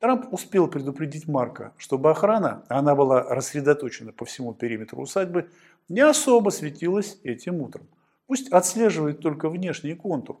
Трамп 0.00 0.32
успел 0.32 0.68
предупредить 0.68 1.28
Марка, 1.28 1.72
чтобы 1.78 2.10
охрана, 2.10 2.64
она 2.68 2.94
была 2.94 3.22
рассредоточена 3.22 4.12
по 4.12 4.24
всему 4.24 4.54
периметру 4.54 5.00
усадьбы, 5.00 5.48
не 5.88 6.00
особо 6.00 6.50
светилась 6.50 7.18
этим 7.22 7.62
утром. 7.62 7.86
Пусть 8.26 8.52
отслеживает 8.52 9.20
только 9.20 9.48
внешний 9.48 9.94
контур. 9.94 10.40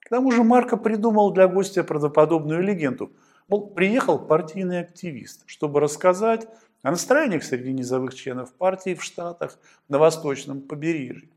К 0.00 0.08
тому 0.08 0.30
же 0.30 0.44
Марко 0.44 0.76
придумал 0.76 1.32
для 1.32 1.48
гостя 1.48 1.82
правдоподобную 1.82 2.62
легенду. 2.62 3.12
Мол, 3.48 3.68
приехал 3.68 4.18
партийный 4.18 4.80
активист, 4.80 5.42
чтобы 5.46 5.80
рассказать 5.80 6.48
о 6.82 6.92
настроениях 6.92 7.42
среди 7.42 7.72
низовых 7.72 8.14
членов 8.14 8.52
партии 8.52 8.94
в 8.94 9.02
Штатах 9.02 9.58
на 9.88 9.98
восточном 9.98 10.60
побережье. 10.62 11.28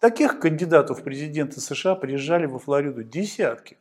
Таких 0.00 0.40
кандидатов 0.40 1.00
в 1.00 1.02
президенты 1.04 1.60
США 1.60 1.94
приезжали 1.94 2.46
во 2.46 2.58
Флориду 2.58 3.04
десятки. 3.04 3.76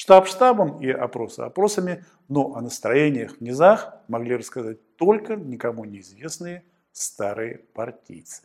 Штаб 0.00 0.28
штабом 0.28 0.80
и 0.80 0.88
опросы 0.88 1.40
опросами, 1.40 2.04
но 2.28 2.54
о 2.54 2.60
настроениях 2.60 3.38
в 3.38 3.40
низах 3.40 3.96
могли 4.06 4.36
рассказать 4.36 4.78
только 4.94 5.34
никому 5.34 5.84
неизвестные 5.84 6.62
старые 6.92 7.58
партийцы. 7.74 8.42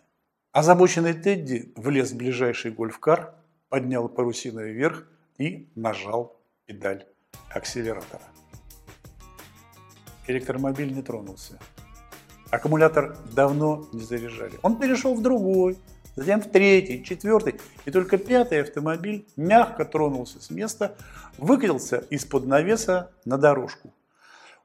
Озабоченный 0.51 1.13
Тедди 1.13 1.71
влез 1.75 2.11
в 2.11 2.17
ближайший 2.17 2.71
гольфкар, 2.71 3.35
поднял 3.69 4.09
парусиной 4.09 4.73
вверх 4.73 5.07
и 5.37 5.71
нажал 5.75 6.41
педаль 6.65 7.05
акселератора. 7.51 8.23
Электромобиль 10.25 10.91
не 10.91 11.03
тронулся. 11.03 11.59
Аккумулятор 12.49 13.15
давно 13.31 13.87
не 13.93 14.01
заряжали. 14.01 14.53
Он 14.63 14.79
перешел 14.79 15.13
в 15.13 15.21
другой, 15.21 15.77
затем 16.15 16.41
в 16.41 16.49
третий, 16.49 17.03
четвертый, 17.03 17.55
и 17.85 17.91
только 17.91 18.17
пятый 18.17 18.61
автомобиль 18.61 19.25
мягко 19.35 19.85
тронулся 19.85 20.41
с 20.41 20.49
места, 20.49 20.95
выкатился 21.37 22.03
из-под 22.09 22.45
навеса 22.45 23.11
на 23.25 23.37
дорожку. 23.37 23.93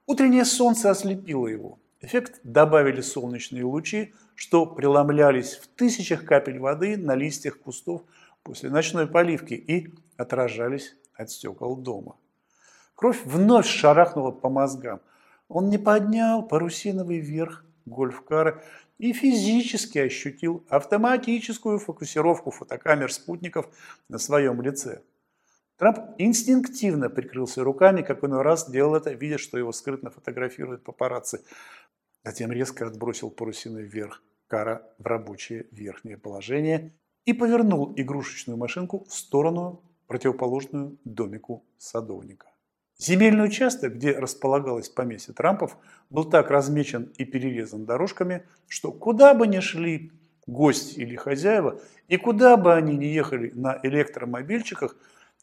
Утреннее 0.07 0.45
солнце 0.45 0.91
ослепило 0.91 1.47
его. 1.47 1.79
Эффект 2.01 2.41
добавили 2.45 3.01
солнечные 3.01 3.65
лучи, 3.65 4.15
что 4.35 4.67
преломлялись 4.67 5.57
в 5.57 5.67
тысячах 5.67 6.25
капель 6.25 6.59
воды 6.59 6.97
на 6.97 7.15
листьях 7.15 7.59
кустов 7.59 8.03
после 8.43 8.71
ночной 8.71 9.07
поливки 9.09 9.55
и 9.55 9.93
отражались 10.17 10.95
от 11.15 11.31
стекол 11.31 11.77
дома. 11.77 12.17
Кровь 12.95 13.21
вновь 13.25 13.67
шарахнула 13.67 14.31
по 14.31 14.49
мозгам. 14.49 15.01
Он 15.49 15.71
не 15.71 15.79
поднял 15.79 16.43
парусиновый 16.43 17.19
верх 17.19 17.65
гольф-кара 17.85 18.63
и 18.99 19.13
физически 19.13 19.99
ощутил 19.99 20.65
автоматическую 20.69 21.79
фокусировку 21.79 22.51
фотокамер 22.51 23.13
спутников 23.13 23.69
на 24.09 24.19
своем 24.19 24.61
лице. 24.61 25.03
Трамп 25.77 26.17
инстинктивно 26.19 27.09
прикрылся 27.09 27.63
руками, 27.63 28.03
как 28.03 28.25
иной 28.25 28.43
раз 28.43 28.69
делал 28.69 28.97
это, 28.97 29.13
видя, 29.13 29.39
что 29.39 29.59
его 29.59 29.71
скрытно 29.71 30.11
фотографируют 30.11 30.83
папарацци. 30.83 31.45
Затем 32.25 32.51
резко 32.51 32.87
отбросил 32.87 33.31
парусиной 33.31 33.85
вверх 33.85 34.23
кара 34.49 34.83
в 34.99 35.07
рабочее 35.07 35.67
верхнее 35.71 36.19
положение 36.19 36.93
и 37.25 37.33
повернул 37.33 37.93
игрушечную 37.97 38.57
машинку 38.57 39.05
в 39.05 39.15
сторону, 39.15 39.83
противоположную 40.09 40.99
домику 41.05 41.65
садовника. 41.77 42.47
Земельный 42.99 43.45
участок, 43.45 43.95
где 43.95 44.11
располагалось 44.11 44.89
поместье 44.89 45.33
Трампов, 45.33 45.77
был 46.11 46.25
так 46.25 46.51
размечен 46.51 47.13
и 47.17 47.25
перерезан 47.25 47.85
дорожками, 47.85 48.43
что 48.67 48.91
куда 48.91 49.35
бы 49.35 49.47
ни 49.47 49.61
шли 49.61 50.11
гости 50.49 50.99
или 50.99 51.15
хозяева, 51.15 51.81
и 52.09 52.17
куда 52.17 52.57
бы 52.57 52.75
они 52.75 52.97
ни 52.97 53.05
ехали 53.05 53.53
на 53.55 53.79
электромобильчиках, 53.85 54.97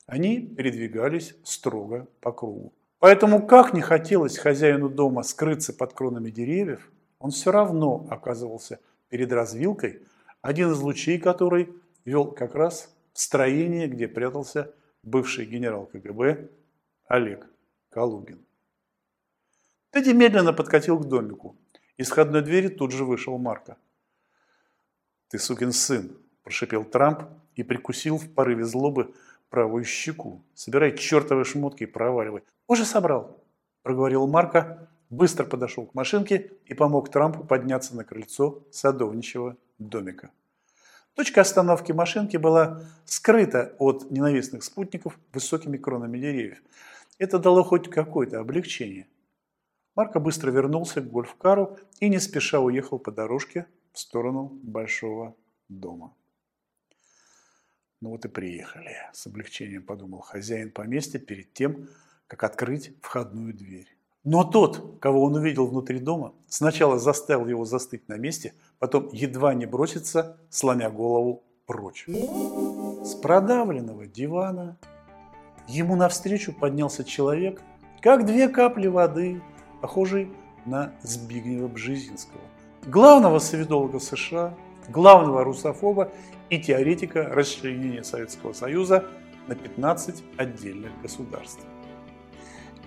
они 0.05 0.39
передвигались 0.41 1.35
строго 1.43 2.07
по 2.19 2.33
кругу. 2.33 2.73
Поэтому, 2.99 3.45
как 3.45 3.73
не 3.73 3.81
хотелось 3.81 4.37
хозяину 4.37 4.89
дома 4.89 5.23
скрыться 5.23 5.71
под 5.71 5.93
кронами 5.93 6.31
деревьев, 6.31 6.91
он 7.19 7.31
все 7.31 7.51
равно 7.51 8.05
оказывался 8.09 8.79
перед 9.09 9.31
развилкой, 9.31 10.01
один 10.41 10.71
из 10.71 10.79
лучей 10.79 11.19
которой 11.19 11.69
вел 12.03 12.25
как 12.25 12.53
раз 12.53 12.93
в 13.13 13.21
строение, 13.21 13.87
где 13.87 14.09
прятался 14.09 14.73
бывший 15.03 15.45
генерал 15.45 15.85
КГБ 15.85 16.49
Олег 17.07 17.47
Калугин. 17.91 18.43
Тедди 19.91 20.09
медленно 20.09 20.53
подкатил 20.53 20.97
к 20.99 21.07
домику. 21.07 21.55
Из 21.97 22.09
входной 22.09 22.41
двери 22.41 22.67
тут 22.67 22.91
же 22.91 23.05
вышел 23.05 23.37
Марка. 23.37 23.77
«Ты 25.29 25.37
сукин 25.37 25.71
сын!»– 25.71 26.17
прошипел 26.43 26.83
Трамп 26.83 27.23
и 27.55 27.61
прикусил 27.61 28.17
в 28.17 28.33
порыве 28.33 28.63
злобы 28.63 29.13
правую 29.49 29.83
щеку. 29.83 30.41
«Собирай 30.55 30.97
чертовы 30.97 31.45
шмотки 31.45 31.83
и 31.83 31.85
проваливай». 31.85 32.43
«Уже 32.67 32.85
собрал»,– 32.85 33.39
проговорил 33.83 34.25
Марка, 34.25 34.89
быстро 35.11 35.45
подошел 35.45 35.85
к 35.85 35.93
машинке 35.93 36.51
и 36.65 36.73
помог 36.73 37.11
Трампу 37.11 37.43
подняться 37.43 37.95
на 37.95 38.03
крыльцо 38.03 38.63
садовничьего 38.71 39.57
домика. 39.77 40.31
Точка 41.13 41.41
остановки 41.41 41.93
машинки 41.93 42.35
была 42.35 42.81
скрыта 43.05 43.73
от 43.77 44.11
ненавистных 44.11 44.63
спутников 44.63 45.17
высокими 45.31 45.77
кронами 45.77 46.17
деревьев. 46.17 46.57
Это 47.17 47.39
дало 47.39 47.63
хоть 47.63 47.89
какое-то 47.89 48.39
облегчение. 48.39 49.07
Марко 49.95 50.19
быстро 50.19 50.51
вернулся 50.51 51.01
к 51.01 51.09
гольф-кару 51.09 51.77
и 52.01 52.09
не 52.09 52.19
спеша 52.19 52.59
уехал 52.59 52.99
по 52.99 53.11
дорожке 53.11 53.67
в 53.93 53.99
сторону 53.99 54.51
большого 54.61 55.35
дома. 55.69 56.13
Ну 58.01 58.09
вот 58.09 58.25
и 58.25 58.27
приехали, 58.27 58.97
с 59.13 59.25
облегчением 59.25 59.83
подумал 59.83 60.19
хозяин 60.19 60.71
поместья 60.71 61.17
перед 61.17 61.53
тем, 61.53 61.87
как 62.27 62.43
открыть 62.43 62.93
входную 63.01 63.53
дверь. 63.53 63.87
Но 64.25 64.43
тот, 64.43 64.99
кого 64.99 65.23
он 65.23 65.35
увидел 65.35 65.67
внутри 65.67 65.99
дома, 65.99 66.33
сначала 66.47 66.99
заставил 66.99 67.47
его 67.47 67.63
застыть 67.63 68.09
на 68.09 68.17
месте, 68.17 68.53
потом 68.79 69.07
едва 69.13 69.53
не 69.53 69.65
броситься, 69.65 70.37
сломя 70.49 70.89
голову 70.89 71.43
прочь. 71.65 72.05
С 72.07 73.15
продавленного 73.15 74.07
дивана 74.07 74.77
ему 75.67 75.95
навстречу 75.95 76.53
поднялся 76.53 77.03
человек, 77.03 77.61
как 78.01 78.25
две 78.25 78.47
капли 78.49 78.87
воды, 78.87 79.41
похожий 79.81 80.31
на 80.65 80.93
Збигнева 81.01 81.67
Бжезинского, 81.67 82.41
главного 82.85 83.39
советолога 83.39 83.99
США, 83.99 84.53
главного 84.89 85.43
русофоба 85.43 86.11
и 86.49 86.59
теоретика 86.59 87.23
расчленения 87.23 88.03
Советского 88.03 88.53
Союза 88.53 89.05
на 89.47 89.55
15 89.55 90.23
отдельных 90.37 90.91
государств. 91.01 91.63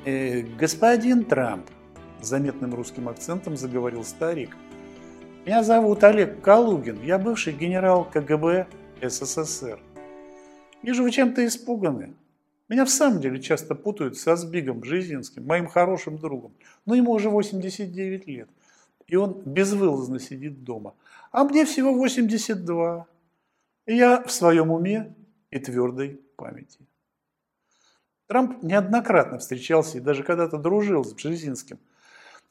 «Э, 0.05 0.43
«Господин 0.43 1.25
Трамп»,– 1.25 1.69
заметным 2.21 2.75
русским 2.75 3.09
акцентом 3.09 3.57
заговорил 3.57 4.05
старик,– 4.05 4.57
«меня 5.45 5.63
зовут 5.63 6.05
Олег 6.05 6.41
Калугин, 6.41 7.03
я 7.03 7.19
бывший 7.19 7.53
генерал 7.53 8.05
КГБ 8.05 8.67
СССР. 9.03 9.79
Вижу, 10.83 11.03
вы 11.03 11.11
чем-то 11.11 11.45
испуганы. 11.47 12.15
Меня 12.69 12.85
в 12.85 12.91
самом 12.91 13.21
деле 13.21 13.41
часто 13.41 13.75
путают 13.75 14.19
со 14.19 14.37
Сбигом 14.37 14.81
Бжезинским, 14.81 15.47
моим 15.47 15.67
хорошим 15.67 16.19
другом. 16.19 16.55
Но 16.85 16.95
ему 16.95 17.13
уже 17.13 17.31
89 17.31 18.27
лет, 18.27 18.49
и 19.07 19.17
он 19.17 19.41
безвылазно 19.45 20.21
сидит 20.21 20.65
дома. 20.65 20.95
А 21.33 21.45
мне 21.45 21.65
всего 21.65 21.95
82. 21.95 23.07
И 23.87 23.97
я 23.97 24.23
в 24.23 24.31
своем 24.31 24.71
уме 24.71 25.15
и 25.51 25.59
твердой 25.59 26.21
памяти. 26.37 26.81
Трамп 28.27 28.63
неоднократно 28.63 29.39
встречался 29.39 29.97
и 29.97 30.03
даже 30.03 30.23
когда-то 30.23 30.59
дружил 30.59 31.03
с 31.03 31.15
Бжезинским. 31.15 31.79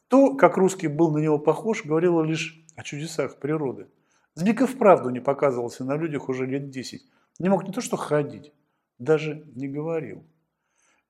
То, 0.08 0.36
как 0.36 0.58
русский 0.58 0.88
был 0.88 1.12
на 1.12 1.20
него 1.20 1.38
похож, 1.38 1.86
говорило 1.86 2.24
лишь 2.24 2.66
о 2.76 2.82
чудесах 2.82 3.38
природы. 3.38 3.88
Збик 4.34 4.62
и 4.62 4.66
вправду 4.66 5.10
не 5.10 5.20
показывался 5.20 5.84
на 5.84 5.96
людях 5.96 6.30
уже 6.30 6.48
лет 6.48 6.72
десять. 6.72 7.06
Не 7.38 7.50
мог 7.50 7.68
не 7.68 7.74
то 7.74 7.82
что 7.82 7.98
ходить, 7.98 8.52
даже 9.00 9.46
не 9.56 9.68
говорил. 9.68 10.24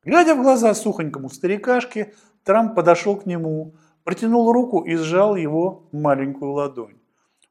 Глядя 0.03 0.35
в 0.35 0.41
глаза 0.41 0.73
сухонькому 0.73 1.29
старикашке, 1.29 2.13
Трамп 2.43 2.75
подошел 2.75 3.17
к 3.17 3.25
нему, 3.25 3.75
протянул 4.03 4.51
руку 4.51 4.81
и 4.81 4.95
сжал 4.95 5.35
его 5.35 5.89
маленькую 5.91 6.51
ладонь. 6.51 6.97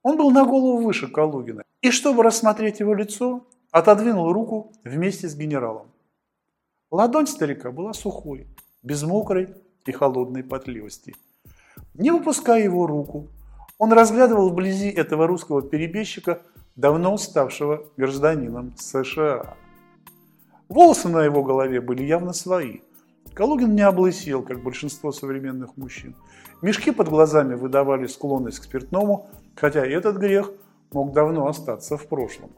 Он 0.03 0.17
был 0.17 0.31
на 0.31 0.45
голову 0.45 0.83
выше 0.83 1.09
Калугина, 1.09 1.65
и 1.83 1.91
чтобы 1.91 2.23
рассмотреть 2.23 2.81
его 2.81 2.95
лицо, 2.95 3.47
отодвинул 3.71 4.33
руку 4.33 4.73
вместе 4.85 5.29
с 5.29 5.37
генералом. 5.37 5.89
Ладонь 6.91 7.27
старика 7.27 7.73
была 7.73 7.93
сухой, 7.93 8.47
без 8.83 9.03
мокрой 9.03 9.55
и 9.85 9.93
холодной 9.93 10.45
потливости. 10.45 11.15
Не 11.95 12.11
выпуская 12.11 12.63
его 12.63 12.87
руку, 12.87 13.29
он 13.79 13.93
разглядывал 13.93 14.51
вблизи 14.51 14.89
этого 14.89 15.27
русского 15.27 15.61
перебежчика, 15.61 16.41
давно 16.77 17.17
ставшего 17.19 17.85
гражданином 17.97 18.75
США. 18.77 19.57
Волосы 20.69 21.09
на 21.09 21.23
его 21.23 21.43
голове 21.43 21.81
были 21.81 22.03
явно 22.03 22.33
свои. 22.33 22.81
Калугин 23.35 23.75
не 23.75 23.83
облысел, 23.83 24.43
как 24.43 24.63
большинство 24.63 25.13
современных 25.13 25.77
мужчин. 25.77 26.17
Мешки 26.63 26.91
под 26.91 27.09
глазами 27.09 27.55
выдавали 27.55 28.07
склонность 28.07 28.61
к 28.61 28.65
спиртному, 28.65 29.29
хотя 29.55 29.87
этот 29.87 30.17
грех 30.17 30.51
мог 30.91 31.13
давно 31.13 31.47
остаться 31.47 31.97
в 31.97 32.07
прошлом. 32.09 32.51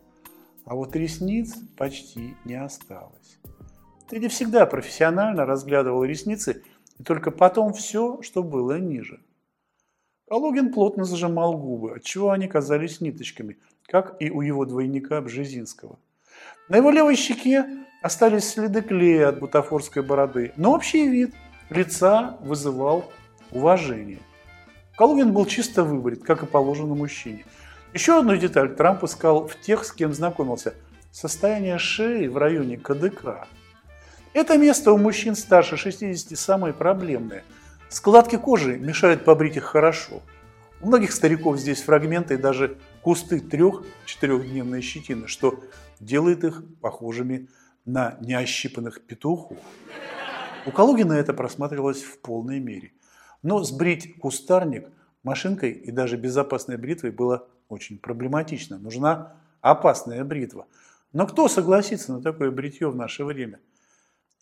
А 0.64 0.74
вот 0.74 0.94
ресниц 0.96 1.54
почти 1.76 2.34
не 2.44 2.54
осталось. 2.54 3.38
Тедди 4.08 4.28
всегда 4.28 4.66
профессионально 4.66 5.44
разглядывал 5.44 6.04
ресницы 6.04 6.62
и 6.98 7.02
только 7.02 7.30
потом 7.30 7.72
все, 7.72 8.22
что 8.22 8.42
было 8.42 8.78
ниже. 8.78 9.20
Калугин 10.28 10.72
плотно 10.72 11.04
зажимал 11.04 11.56
губы, 11.58 11.96
отчего 11.96 12.30
они 12.30 12.48
казались 12.48 13.00
ниточками, 13.00 13.58
как 13.86 14.16
и 14.20 14.30
у 14.30 14.42
его 14.42 14.64
двойника 14.64 15.20
Бжезинского. 15.20 15.98
На 16.68 16.76
его 16.76 16.90
левой 16.90 17.16
щеке 17.16 17.66
остались 18.02 18.48
следы 18.48 18.82
клея 18.82 19.28
от 19.28 19.40
бутафорской 19.40 20.02
бороды, 20.02 20.52
но 20.56 20.72
общий 20.72 21.08
вид 21.08 21.34
лица 21.70 22.36
вызывал 22.40 23.10
уважение. 23.50 24.20
Калугин 24.96 25.32
был 25.32 25.46
чисто 25.46 25.84
выбрит, 25.84 26.22
как 26.24 26.42
и 26.42 26.46
положено 26.46 26.94
мужчине. 26.94 27.44
Еще 27.94 28.18
одну 28.18 28.36
деталь 28.36 28.74
Трамп 28.74 29.04
искал 29.04 29.46
в 29.46 29.58
тех, 29.60 29.84
с 29.84 29.92
кем 29.92 30.12
знакомился. 30.12 30.74
Состояние 31.10 31.78
шеи 31.78 32.26
в 32.26 32.36
районе 32.36 32.76
КДК. 32.76 33.46
Это 34.34 34.58
место 34.58 34.92
у 34.92 34.98
мужчин 34.98 35.34
старше 35.34 35.76
60 35.76 36.38
самое 36.38 36.74
проблемное. 36.74 37.44
Складки 37.88 38.36
кожи 38.36 38.76
мешают 38.76 39.24
побрить 39.24 39.56
их 39.56 39.64
хорошо. 39.64 40.22
У 40.80 40.88
многих 40.88 41.12
стариков 41.12 41.58
здесь 41.58 41.82
фрагменты 41.82 42.34
и 42.34 42.36
даже 42.36 42.76
кусты 43.02 43.40
трех-четырехдневной 43.40 44.82
щетины, 44.82 45.26
что 45.26 45.58
делает 45.98 46.44
их 46.44 46.62
похожими 46.80 47.48
на 47.88 48.18
неощипанных 48.20 49.00
петухов. 49.00 49.56
У 50.66 50.70
Калугина 50.70 51.14
это 51.14 51.32
просматривалось 51.32 52.02
в 52.02 52.18
полной 52.20 52.60
мере. 52.60 52.92
Но 53.42 53.64
сбрить 53.64 54.18
кустарник 54.18 54.88
машинкой 55.22 55.72
и 55.72 55.90
даже 55.90 56.18
безопасной 56.18 56.76
бритвой 56.76 57.12
было 57.12 57.48
очень 57.68 57.98
проблематично. 57.98 58.78
Нужна 58.78 59.36
опасная 59.62 60.22
бритва. 60.22 60.66
Но 61.14 61.26
кто 61.26 61.48
согласится 61.48 62.12
на 62.12 62.20
такое 62.20 62.50
бритье 62.50 62.90
в 62.90 62.96
наше 62.96 63.24
время? 63.24 63.58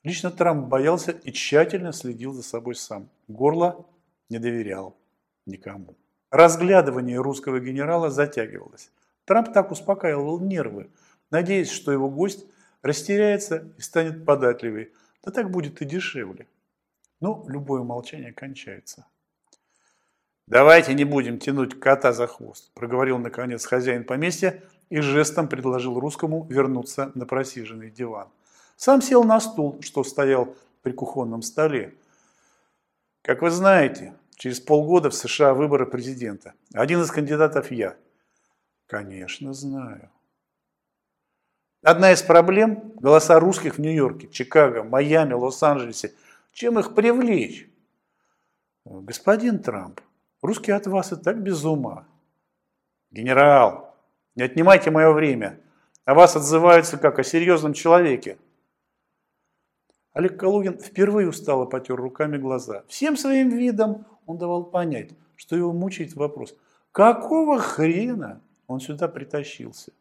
Лично 0.03 0.33
Трамп 0.33 0.67
боялся 0.67 1.13
и 1.13 1.33
тщательно 1.33 1.93
следил 1.93 2.33
за 2.33 2.43
собой 2.43 2.75
сам. 2.75 3.09
Горло 3.29 3.87
не 4.29 4.41
доверял 4.41 4.97
никому. 5.47 5.95
Разглядывание 6.31 7.21
русского 7.21 7.61
генерала 7.61 8.11
затягивалось. 8.11 8.91
Трамп 9.25 9.53
так 9.53 9.71
успокаивал 9.71 10.41
нервы, 10.41 10.91
надеясь, 11.31 11.71
что 11.71 11.93
его 11.93 12.11
гость 12.11 12.45
растеряется 12.83 13.73
и 13.77 13.81
станет 13.81 14.25
податливее. 14.25 14.91
Да 15.25 15.31
так 15.31 15.51
будет 15.51 15.83
и 15.83 15.85
дешевле. 15.85 16.47
Но 17.21 17.45
любое 17.49 17.83
молчание 17.83 18.33
кончается. 18.33 19.07
«Давайте 20.47 20.95
не 20.95 21.05
будем 21.05 21.39
тянуть 21.39 21.81
кота 21.81 22.13
за 22.13 22.29
хвост»,– 22.29 22.71
проговорил 22.75 23.19
наконец 23.19 23.67
хозяин 23.67 24.05
поместья 24.05 24.63
и 24.91 25.01
жестом 25.01 25.49
предложил 25.49 25.99
русскому 25.99 26.47
вернуться 26.49 27.11
на 27.17 27.27
просиженный 27.27 27.91
диван. 27.91 28.29
Сам 28.77 29.03
сел 29.03 29.25
на 29.25 29.41
стул, 29.41 29.81
что 29.83 30.05
стоял 30.05 30.55
при 30.83 30.93
кухонном 30.93 31.43
столе. 31.43 31.95
Как 33.23 33.43
вы 33.43 33.51
знаете, 33.51 34.15
через 34.37 34.61
полгода 34.61 35.11
в 35.11 35.15
США 35.15 35.53
выборы 35.53 35.85
президента. 35.85 36.55
Один 36.73 37.03
из 37.03 37.11
кандидатов 37.11 37.73
я. 37.73 37.97
Конечно, 38.87 39.53
знаю. 39.53 40.11
Одна 41.87 42.11
из 42.11 42.21
проблем– 42.21 42.95
голоса 43.01 43.39
русских 43.39 43.77
в 43.77 43.79
Нью-Йорке, 43.79 44.27
Чикаго, 44.27 44.83
Майами, 44.83 45.35
Лос-Анджелесе. 45.35 46.13
Чем 46.53 46.81
их 46.81 46.97
привлечь? 46.97 47.71
Господин 48.85 49.61
Трамп, 49.61 50.01
русские 50.43 50.75
от 50.75 50.89
вас 50.89 51.13
и 51.13 51.17
так 51.17 51.41
без 51.41 51.65
ума. 51.65 52.05
Генерал, 53.13 53.95
не 54.35 54.43
отнимайте 54.43 54.91
мое 54.91 55.13
время. 55.13 55.61
О 56.05 56.15
вас 56.15 56.35
отзываются 56.35 56.99
как 56.99 57.21
о 57.21 57.23
серьезном 57.23 57.73
человеке. 57.73 58.37
Олег 60.13 60.41
Калугин 60.41 60.81
впервые 60.81 61.29
устало 61.29 61.67
потер 61.67 61.95
руками 61.95 62.37
глаза. 62.37 62.83
Всем 62.89 63.17
своим 63.17 63.51
видом 63.51 64.07
он 64.27 64.39
давал 64.39 64.65
понять, 64.65 65.11
что 65.37 65.55
его 65.55 65.73
мучает 65.73 66.17
вопрос, 66.17 66.53
какого 66.91 67.61
хрена 67.61 68.43
он 68.67 68.81
сюда 68.81 69.07
притащился? 69.07 69.93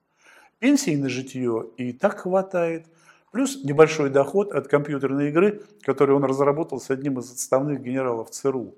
Пенсии 0.60 0.96
на 0.96 1.10
житье 1.10 1.70
и 1.78 1.94
так 1.94 2.20
хватает, 2.20 2.88
плюс 3.32 3.64
небольшой 3.64 4.10
доход 4.10 4.54
от 4.54 4.68
компьютерной 4.68 5.30
игры, 5.30 5.64
которую 5.82 6.18
он 6.18 6.24
разработал 6.24 6.80
с 6.80 6.90
одним 6.90 7.20
из 7.20 7.32
отставных 7.32 7.82
генералов 7.82 8.32
ЦРУ. 8.32 8.76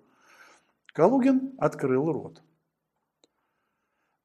Калугин 0.94 1.54
открыл 1.58 2.12
рот. 2.12 2.42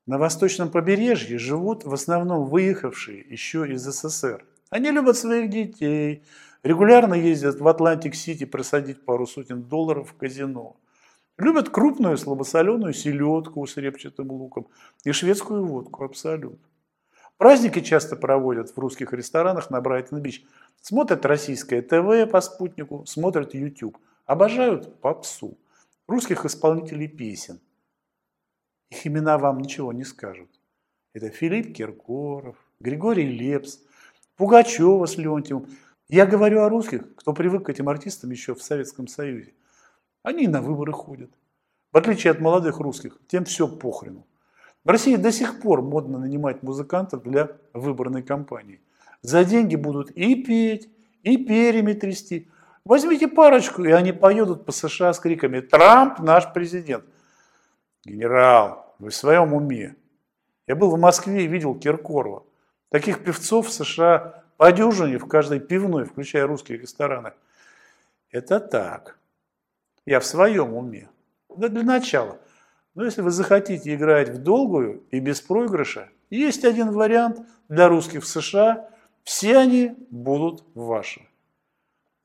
На 0.06 0.18
восточном 0.18 0.70
побережье 0.70 1.38
живут 1.38 1.84
в 1.84 1.92
основном 1.92 2.46
выехавшие 2.46 3.20
еще 3.20 3.70
из 3.70 3.82
СССР. 3.82 4.44
Они 4.70 4.90
любят 4.90 5.16
своих 5.16 5.50
детей, 5.50 6.24
Регулярно 6.62 7.14
ездят 7.14 7.58
в 7.60 7.66
Атлантик-Сити 7.66 8.44
просадить 8.44 9.04
пару 9.04 9.26
сотен 9.26 9.64
долларов 9.64 10.10
в 10.10 10.16
казино. 10.16 10.76
Любят 11.36 11.70
крупную 11.70 12.16
слабосоленую 12.16 12.92
селедку 12.92 13.66
с 13.66 13.76
репчатым 13.76 14.30
луком 14.30 14.68
и 15.04 15.10
шведскую 15.10 15.66
водку 15.66 16.04
абсолют. 16.04 16.60
Праздники 17.42 17.80
часто 17.80 18.14
проводят 18.14 18.70
в 18.70 18.78
русских 18.78 19.12
ресторанах 19.12 19.68
на 19.68 19.80
Брайтон-Бич. 19.80 20.46
Смотрят 20.80 21.26
российское 21.26 21.82
ТВ 21.82 22.30
по 22.30 22.40
спутнику, 22.40 23.04
смотрят 23.04 23.52
YouTube. 23.52 23.98
Обожают 24.26 25.00
попсу. 25.00 25.58
Русских 26.06 26.44
исполнителей 26.44 27.08
песен. 27.08 27.58
Их 28.90 29.04
имена 29.08 29.38
вам 29.38 29.58
ничего 29.58 29.92
не 29.92 30.04
скажут. 30.04 30.50
Это 31.14 31.30
Филипп 31.30 31.74
Киркоров, 31.74 32.54
Григорий 32.78 33.26
Лепс, 33.26 33.80
Пугачева 34.36 35.06
с 35.06 35.16
Леонтьевым. 35.16 35.66
Я 36.08 36.26
говорю 36.26 36.60
о 36.60 36.68
русских, 36.68 37.12
кто 37.16 37.32
привык 37.32 37.66
к 37.66 37.70
этим 37.70 37.88
артистам 37.88 38.30
еще 38.30 38.54
в 38.54 38.62
Советском 38.62 39.08
Союзе. 39.08 39.52
Они 40.22 40.46
на 40.46 40.62
выборы 40.62 40.92
ходят. 40.92 41.32
В 41.90 41.96
отличие 41.96 42.30
от 42.30 42.38
молодых 42.38 42.78
русских, 42.78 43.18
тем 43.26 43.46
все 43.46 43.66
похрену. 43.66 44.24
В 44.84 44.88
России 44.88 45.16
до 45.16 45.30
сих 45.30 45.60
пор 45.60 45.82
модно 45.82 46.18
нанимать 46.18 46.62
музыкантов 46.62 47.22
для 47.22 47.50
выборной 47.72 48.22
кампании. 48.22 48.80
За 49.22 49.44
деньги 49.44 49.76
будут 49.76 50.10
и 50.10 50.34
петь, 50.42 50.88
и 51.22 51.36
перьями 51.36 51.92
трясти. 51.92 52.48
Возьмите 52.84 53.28
парочку, 53.28 53.84
и 53.84 53.92
они 53.92 54.12
поедут 54.12 54.64
по 54.66 54.72
США 54.72 55.12
с 55.12 55.20
криками 55.20 55.60
«Трамп 55.60 56.18
наш 56.18 56.52
президент». 56.52 57.04
Генерал, 58.04 58.94
вы 58.98 59.10
в 59.10 59.14
своем 59.14 59.54
уме? 59.54 59.94
Я 60.66 60.74
был 60.74 60.90
в 60.90 60.98
Москве 60.98 61.44
и 61.44 61.46
видел 61.46 61.76
Киркорова. 61.76 62.44
Таких 62.88 63.22
певцов 63.22 63.68
в 63.68 63.72
США 63.72 64.42
по 64.56 64.72
дюжине 64.72 65.18
в 65.18 65.28
каждой 65.28 65.60
пивной, 65.60 66.04
включая 66.04 66.46
русские 66.46 66.78
рестораны. 66.78 67.32
Это 68.30 68.58
так. 68.58 69.18
Я 70.04 70.18
в 70.18 70.26
своем 70.26 70.74
уме. 70.74 71.08
Да 71.56 71.68
для 71.68 71.84
начала. 71.84 72.38
Но 72.94 73.04
если 73.04 73.22
вы 73.22 73.30
захотите 73.30 73.94
играть 73.94 74.28
в 74.28 74.38
долгую 74.38 75.02
и 75.10 75.20
без 75.20 75.40
проигрыша, 75.40 76.10
есть 76.30 76.64
один 76.64 76.92
вариант 76.92 77.40
для 77.68 77.88
русских 77.88 78.22
в 78.22 78.26
США. 78.26 78.88
Все 79.24 79.56
они 79.56 79.94
будут 80.10 80.64
ваши. 80.74 81.22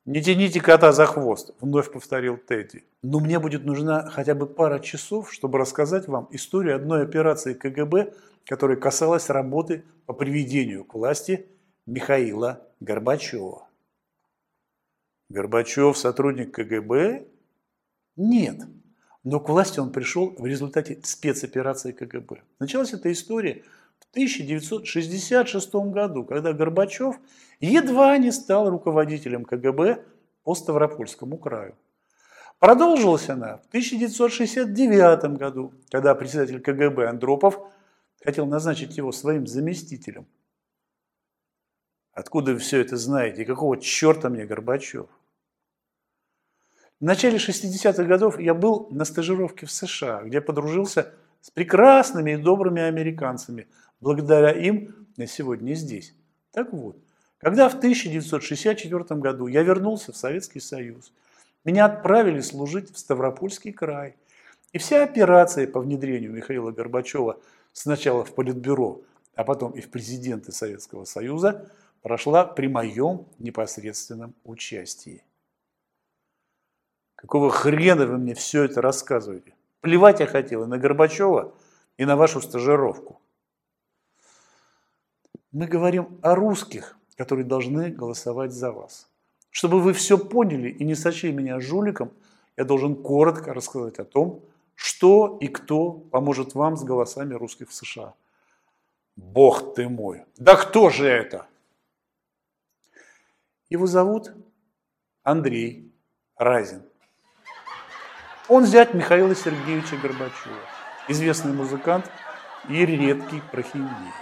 «Не 0.04 0.22
тяните 0.22 0.60
кота 0.60 0.92
за 0.92 1.04
хвост»,– 1.04 1.50
вновь 1.60 1.92
повторил 1.92 2.38
Тедди. 2.38 2.84
«Но 3.02 3.20
мне 3.20 3.38
будет 3.38 3.64
нужна 3.64 4.08
хотя 4.08 4.34
бы 4.34 4.46
пара 4.46 4.78
часов, 4.78 5.30
чтобы 5.32 5.58
рассказать 5.58 6.08
вам 6.08 6.28
историю 6.30 6.76
одной 6.76 7.02
операции 7.02 7.52
КГБ, 7.52 8.14
которая 8.46 8.78
касалась 8.78 9.28
работы 9.28 9.84
по 10.06 10.14
приведению 10.14 10.84
к 10.84 10.94
власти 10.94 11.46
Михаила 11.84 12.66
Горбачева. 12.80 13.68
Горбачев 15.28 15.98
сотрудник 15.98 16.54
КГБ? 16.54 17.26
Нет. 18.16 18.60
Но 19.30 19.40
к 19.40 19.50
власти 19.50 19.78
он 19.78 19.92
пришел 19.92 20.34
в 20.38 20.46
результате 20.46 21.00
спецоперации 21.02 21.92
КГБ. 21.92 22.40
Началась 22.60 22.94
эта 22.94 23.12
история 23.12 23.62
в 23.98 24.10
1966 24.12 25.74
году, 25.74 26.24
когда 26.24 26.54
Горбачев 26.54 27.16
едва 27.60 28.16
не 28.16 28.32
стал 28.32 28.70
руководителем 28.70 29.44
КГБ 29.44 30.02
по 30.44 30.54
Ставропольскому 30.54 31.36
краю. 31.36 31.74
Продолжилась 32.58 33.28
она 33.28 33.58
в 33.58 33.66
1969 33.66 35.36
году, 35.36 35.74
когда 35.90 36.14
председатель 36.14 36.62
КГБ 36.62 37.06
Андропов 37.06 37.60
хотел 38.24 38.46
назначить 38.46 38.96
его 38.96 39.12
своим 39.12 39.46
заместителем– 39.46 40.26
Откуда 42.18 42.52
вы 42.52 42.58
все 42.58 42.80
это 42.80 42.96
знаете? 42.96 43.44
Какого 43.44 43.78
черта 43.78 44.28
мне 44.28 44.44
Горбачев? 44.44 45.06
В 47.00 47.04
начале 47.04 47.36
60-х 47.36 48.02
годов 48.04 48.40
я 48.40 48.54
был 48.54 48.88
на 48.90 49.04
стажировке 49.04 49.66
в 49.66 49.70
США, 49.70 50.22
где 50.22 50.40
подружился 50.40 51.12
с 51.40 51.50
прекрасными 51.50 52.32
и 52.32 52.36
добрыми 52.36 52.82
американцами. 52.82 53.68
Благодаря 54.00 54.50
им 54.50 55.06
я 55.16 55.26
сегодня 55.26 55.74
здесь. 55.74 56.14
Так 56.52 56.72
вот, 56.72 56.96
когда 57.38 57.68
в 57.68 57.74
1964 57.74 59.20
году 59.20 59.46
я 59.46 59.62
вернулся 59.62 60.12
в 60.12 60.16
Советский 60.16 60.60
Союз, 60.60 61.12
меня 61.64 61.84
отправили 61.84 62.40
служить 62.40 62.92
в 62.92 62.98
Ставропольский 62.98 63.72
край. 63.72 64.16
И 64.72 64.78
вся 64.78 65.02
операция 65.02 65.66
по 65.66 65.80
внедрению 65.80 66.32
Михаила 66.32 66.72
Горбачева 66.72 67.38
сначала 67.72 68.24
в 68.24 68.34
Политбюро, 68.34 69.02
а 69.34 69.44
потом 69.44 69.72
и 69.72 69.80
в 69.80 69.88
президенты 69.90 70.52
Советского 70.52 71.04
Союза– 71.04 71.70
прошла 72.02 72.44
при 72.44 72.68
моем 72.68 73.26
непосредственном 73.38 74.34
участии. 74.44 75.22
Какого 77.18 77.50
хрена 77.50 78.06
вы 78.06 78.16
мне 78.16 78.34
все 78.34 78.62
это 78.62 78.80
рассказываете? 78.80 79.52
Плевать 79.80 80.20
я 80.20 80.26
хотел 80.26 80.62
и 80.62 80.66
на 80.68 80.78
Горбачева, 80.78 81.52
и 81.96 82.04
на 82.04 82.16
вашу 82.16 82.40
стажировку. 82.40 83.20
Мы 85.50 85.66
говорим 85.66 86.20
о 86.22 86.36
русских, 86.36 86.96
которые 87.16 87.44
должны 87.44 87.90
голосовать 87.90 88.52
за 88.52 88.70
вас. 88.70 89.10
Чтобы 89.50 89.80
вы 89.80 89.94
все 89.94 90.16
поняли 90.16 90.68
и 90.68 90.84
не 90.84 90.94
сочли 90.94 91.32
меня 91.32 91.58
жуликом, 91.58 92.12
я 92.56 92.62
должен 92.62 92.94
коротко 92.94 93.52
рассказать 93.52 93.98
о 93.98 94.04
том, 94.04 94.44
что 94.76 95.38
и 95.40 95.48
кто 95.48 95.90
поможет 95.90 96.54
вам 96.54 96.76
с 96.76 96.84
голосами 96.84 97.34
русских 97.34 97.70
в 97.70 97.74
США. 97.74 98.14
Бог 99.16 99.74
ты 99.74 99.88
мой! 99.88 100.24
Да 100.36 100.54
кто 100.54 100.88
же 100.88 101.08
это? 101.08 101.48
Его 103.70 103.88
зовут 103.88 104.32
Андрей 105.24 105.92
Разин. 106.36 106.84
Он 108.48 108.66
зять 108.66 108.94
Михаила 108.94 109.34
Сергеевича 109.34 109.96
Горбачева, 109.96 110.56
известный 111.08 111.52
музыкант 111.52 112.10
и 112.68 112.84
редкий 112.84 113.42
прохиндей. 113.52 114.12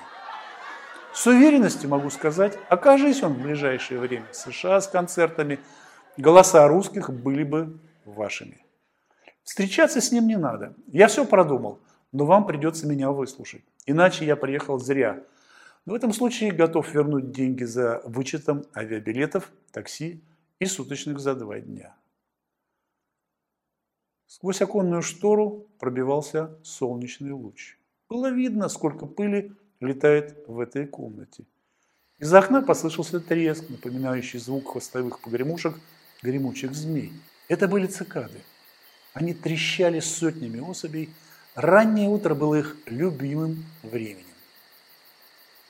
С 1.14 1.26
уверенностью 1.26 1.88
могу 1.88 2.10
сказать, 2.10 2.58
окажись 2.68 3.22
он 3.22 3.34
в 3.34 3.42
ближайшее 3.42 4.00
время 4.00 4.26
в 4.32 4.36
США 4.36 4.80
с 4.80 4.88
концертами, 4.88 5.60
голоса 6.16 6.66
русских 6.68 7.10
были 7.10 7.44
бы 7.44 7.78
вашими. 8.04 8.64
Встречаться 9.44 10.00
с 10.00 10.12
ним 10.12 10.26
не 10.26 10.36
надо. 10.36 10.74
Я 10.88 11.06
все 11.06 11.24
продумал, 11.24 11.78
но 12.12 12.26
вам 12.26 12.46
придется 12.46 12.86
меня 12.86 13.10
выслушать. 13.10 13.62
Иначе 13.86 14.24
я 14.24 14.36
приехал 14.36 14.78
зря– 14.78 15.20
в 15.86 15.94
этом 15.94 16.12
случае 16.12 16.50
готов 16.50 16.92
вернуть 16.92 17.30
деньги 17.30 17.62
за 17.62 18.02
вычетом 18.04 18.64
авиабилетов, 18.74 19.52
такси 19.70 20.20
и 20.58 20.66
суточных 20.66 21.20
за 21.20 21.36
два 21.36 21.60
дня. 21.60 21.94
Сквозь 24.36 24.60
оконную 24.60 25.00
штору 25.00 25.66
пробивался 25.78 26.50
солнечный 26.62 27.30
луч. 27.30 27.78
Было 28.10 28.30
видно, 28.30 28.68
сколько 28.68 29.06
пыли 29.06 29.52
летает 29.80 30.44
в 30.46 30.60
этой 30.60 30.86
комнате. 30.86 31.44
Из 32.18 32.34
окна 32.34 32.60
послышался 32.60 33.18
треск, 33.18 33.64
напоминающий 33.70 34.38
звук 34.38 34.72
хвостовых 34.72 35.20
погремушек 35.20 35.74
гремучих 36.22 36.74
змей. 36.74 37.14
Это 37.48 37.66
были 37.66 37.86
цикады. 37.86 38.42
Они 39.14 39.32
трещали 39.32 40.00
сотнями 40.00 40.60
особей. 40.60 41.08
Раннее 41.54 42.10
утро 42.10 42.34
было 42.34 42.56
их 42.56 42.76
любимым 42.84 43.64
временем. 43.82 44.26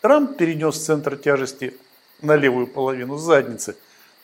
Трамп 0.01 0.37
перенес 0.37 0.85
центр 0.85 1.17
тяжести 1.17 1.73
на 2.21 2.35
левую 2.35 2.67
половину 2.67 3.17
задницы. 3.17 3.77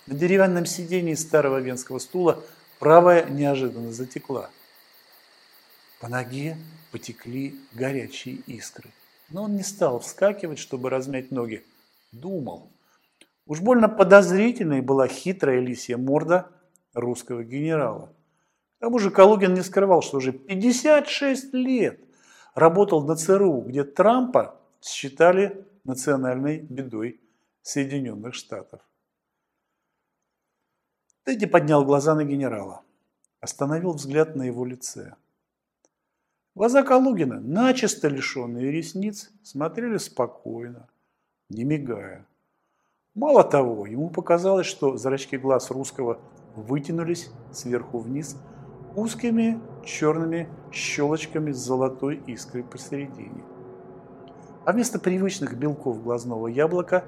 На 0.08 0.16
деревянном 0.16 0.66
сидении 0.66 1.14
старого 1.14 1.60
венского 1.60 2.00
стула 2.00 2.42
правая 2.82 3.30
неожиданно 3.30 3.92
затекла. 3.92 4.50
По 6.00 6.08
ноге 6.08 6.56
потекли 6.90 7.54
горячие 7.72 8.34
искры. 8.48 8.90
Но 9.30 9.44
он 9.44 9.54
не 9.54 9.62
стал 9.62 10.00
вскакивать, 10.00 10.58
чтобы 10.58 10.90
размять 10.90 11.30
ноги. 11.30 11.64
Думал. 12.10 12.72
Уж 13.46 13.60
больно 13.60 13.88
подозрительной 13.88 14.80
была 14.80 15.06
хитрая 15.06 15.60
лисья 15.60 15.96
морда 15.96 16.48
русского 16.92 17.44
генерала. 17.44 18.12
К 18.78 18.80
тому 18.80 18.98
же 18.98 19.12
Калугин 19.12 19.54
не 19.54 19.62
скрывал, 19.62 20.02
что 20.02 20.16
уже 20.16 20.32
56 20.32 21.54
лет 21.54 22.00
работал 22.56 23.06
на 23.06 23.14
ЦРУ, 23.14 23.60
где 23.60 23.84
Трампа 23.84 24.60
считали 24.82 25.64
национальной 25.84 26.58
бедой 26.58 27.20
Соединенных 27.62 28.34
Штатов. 28.34 28.80
Тедди 31.24 31.46
поднял 31.46 31.84
глаза 31.84 32.16
на 32.16 32.24
генерала, 32.24 32.82
остановил 33.40 33.92
взгляд 33.92 34.34
на 34.34 34.42
его 34.42 34.64
лице. 34.64 35.14
Глаза 36.56 36.82
Калугина, 36.82 37.38
начисто 37.38 38.08
лишенные 38.08 38.72
ресниц, 38.72 39.30
смотрели 39.44 39.98
спокойно, 39.98 40.88
не 41.48 41.62
мигая. 41.62 42.26
Мало 43.14 43.44
того, 43.44 43.86
ему 43.86 44.10
показалось, 44.10 44.66
что 44.66 44.96
зрачки 44.96 45.36
глаз 45.36 45.70
русского 45.70 46.20
вытянулись 46.56 47.30
сверху 47.52 48.00
вниз 48.00 48.36
узкими 48.96 49.60
черными 49.84 50.48
щелочками 50.72 51.52
с 51.52 51.58
золотой 51.58 52.20
искрой 52.26 52.64
посередине. 52.64 53.44
А 54.64 54.72
вместо 54.72 54.98
привычных 54.98 55.56
белков 55.56 56.02
глазного 56.02 56.48
яблока 56.48 57.04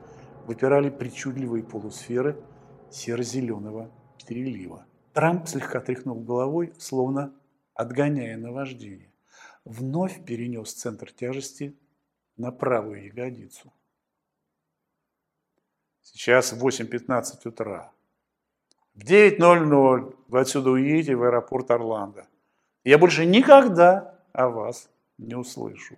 выпирали 0.46 0.88
причудливые 0.88 1.64
полусферы 1.64 2.36
серо-зеленого 2.90 3.90
перелива. 4.26 4.86
Трамп 5.12 5.48
слегка 5.48 5.80
тряхнул 5.80 6.20
головой, 6.20 6.72
словно 6.78 7.32
отгоняя 7.74 8.36
наваждение. 8.36 9.12
Вновь 9.64 10.24
перенес 10.24 10.72
центр 10.72 11.12
тяжести 11.12 11.76
на 12.36 12.50
правую 12.52 13.04
ягодицу. 13.04 13.72
Сейчас 16.02 16.52
8.15 16.52 17.48
утра. 17.48 17.92
В 18.94 19.04
9.00 19.04 20.16
вы 20.28 20.40
отсюда 20.40 20.70
уедете 20.70 21.16
в 21.16 21.22
аэропорт 21.22 21.70
Орландо. 21.70 22.26
Я 22.84 22.98
больше 22.98 23.24
никогда 23.24 24.20
о 24.32 24.48
вас 24.48 24.90
не 25.18 25.34
услышу. 25.34 25.96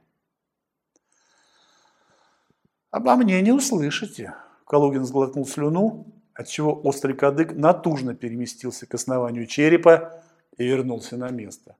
Обо 2.90 3.16
мне 3.16 3.42
не 3.42 3.52
услышите. 3.52 4.34
Калугин 4.66 5.04
сглотнул 5.04 5.46
слюну 5.46 6.06
отчего 6.36 6.78
острый 6.84 7.16
кадык 7.16 7.52
натужно 7.54 8.14
переместился 8.14 8.86
к 8.86 8.94
основанию 8.94 9.46
черепа 9.46 10.22
и 10.58 10.64
вернулся 10.64 11.16
на 11.16 11.30
место. 11.30 11.76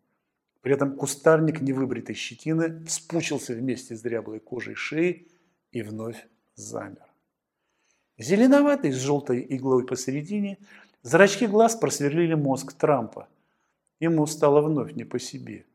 При 0.62 0.74
этом 0.74 0.96
кустарник 0.96 1.60
невыбритой 1.60 2.14
щетины 2.14 2.84
вспучился 2.86 3.54
вместе 3.54 3.94
с 3.94 4.00
дряблой 4.00 4.40
кожей 4.40 4.74
шеи 4.74 5.28
и 5.70 5.82
вновь 5.82 6.26
замер. 6.54 7.06
Зеленоватый 8.18 8.92
с 8.92 8.96
желтой 8.96 9.46
иглой 9.48 9.86
посередине, 9.86 10.58
зрачки 11.02 11.46
глаз 11.46 11.76
просверлили 11.76 12.34
мозг 12.34 12.72
Трампа. 12.72 13.28
Ему 14.00 14.26
стало 14.26 14.62
вновь 14.62 14.94
не 14.94 15.04
по 15.04 15.18
себе. 15.18 15.66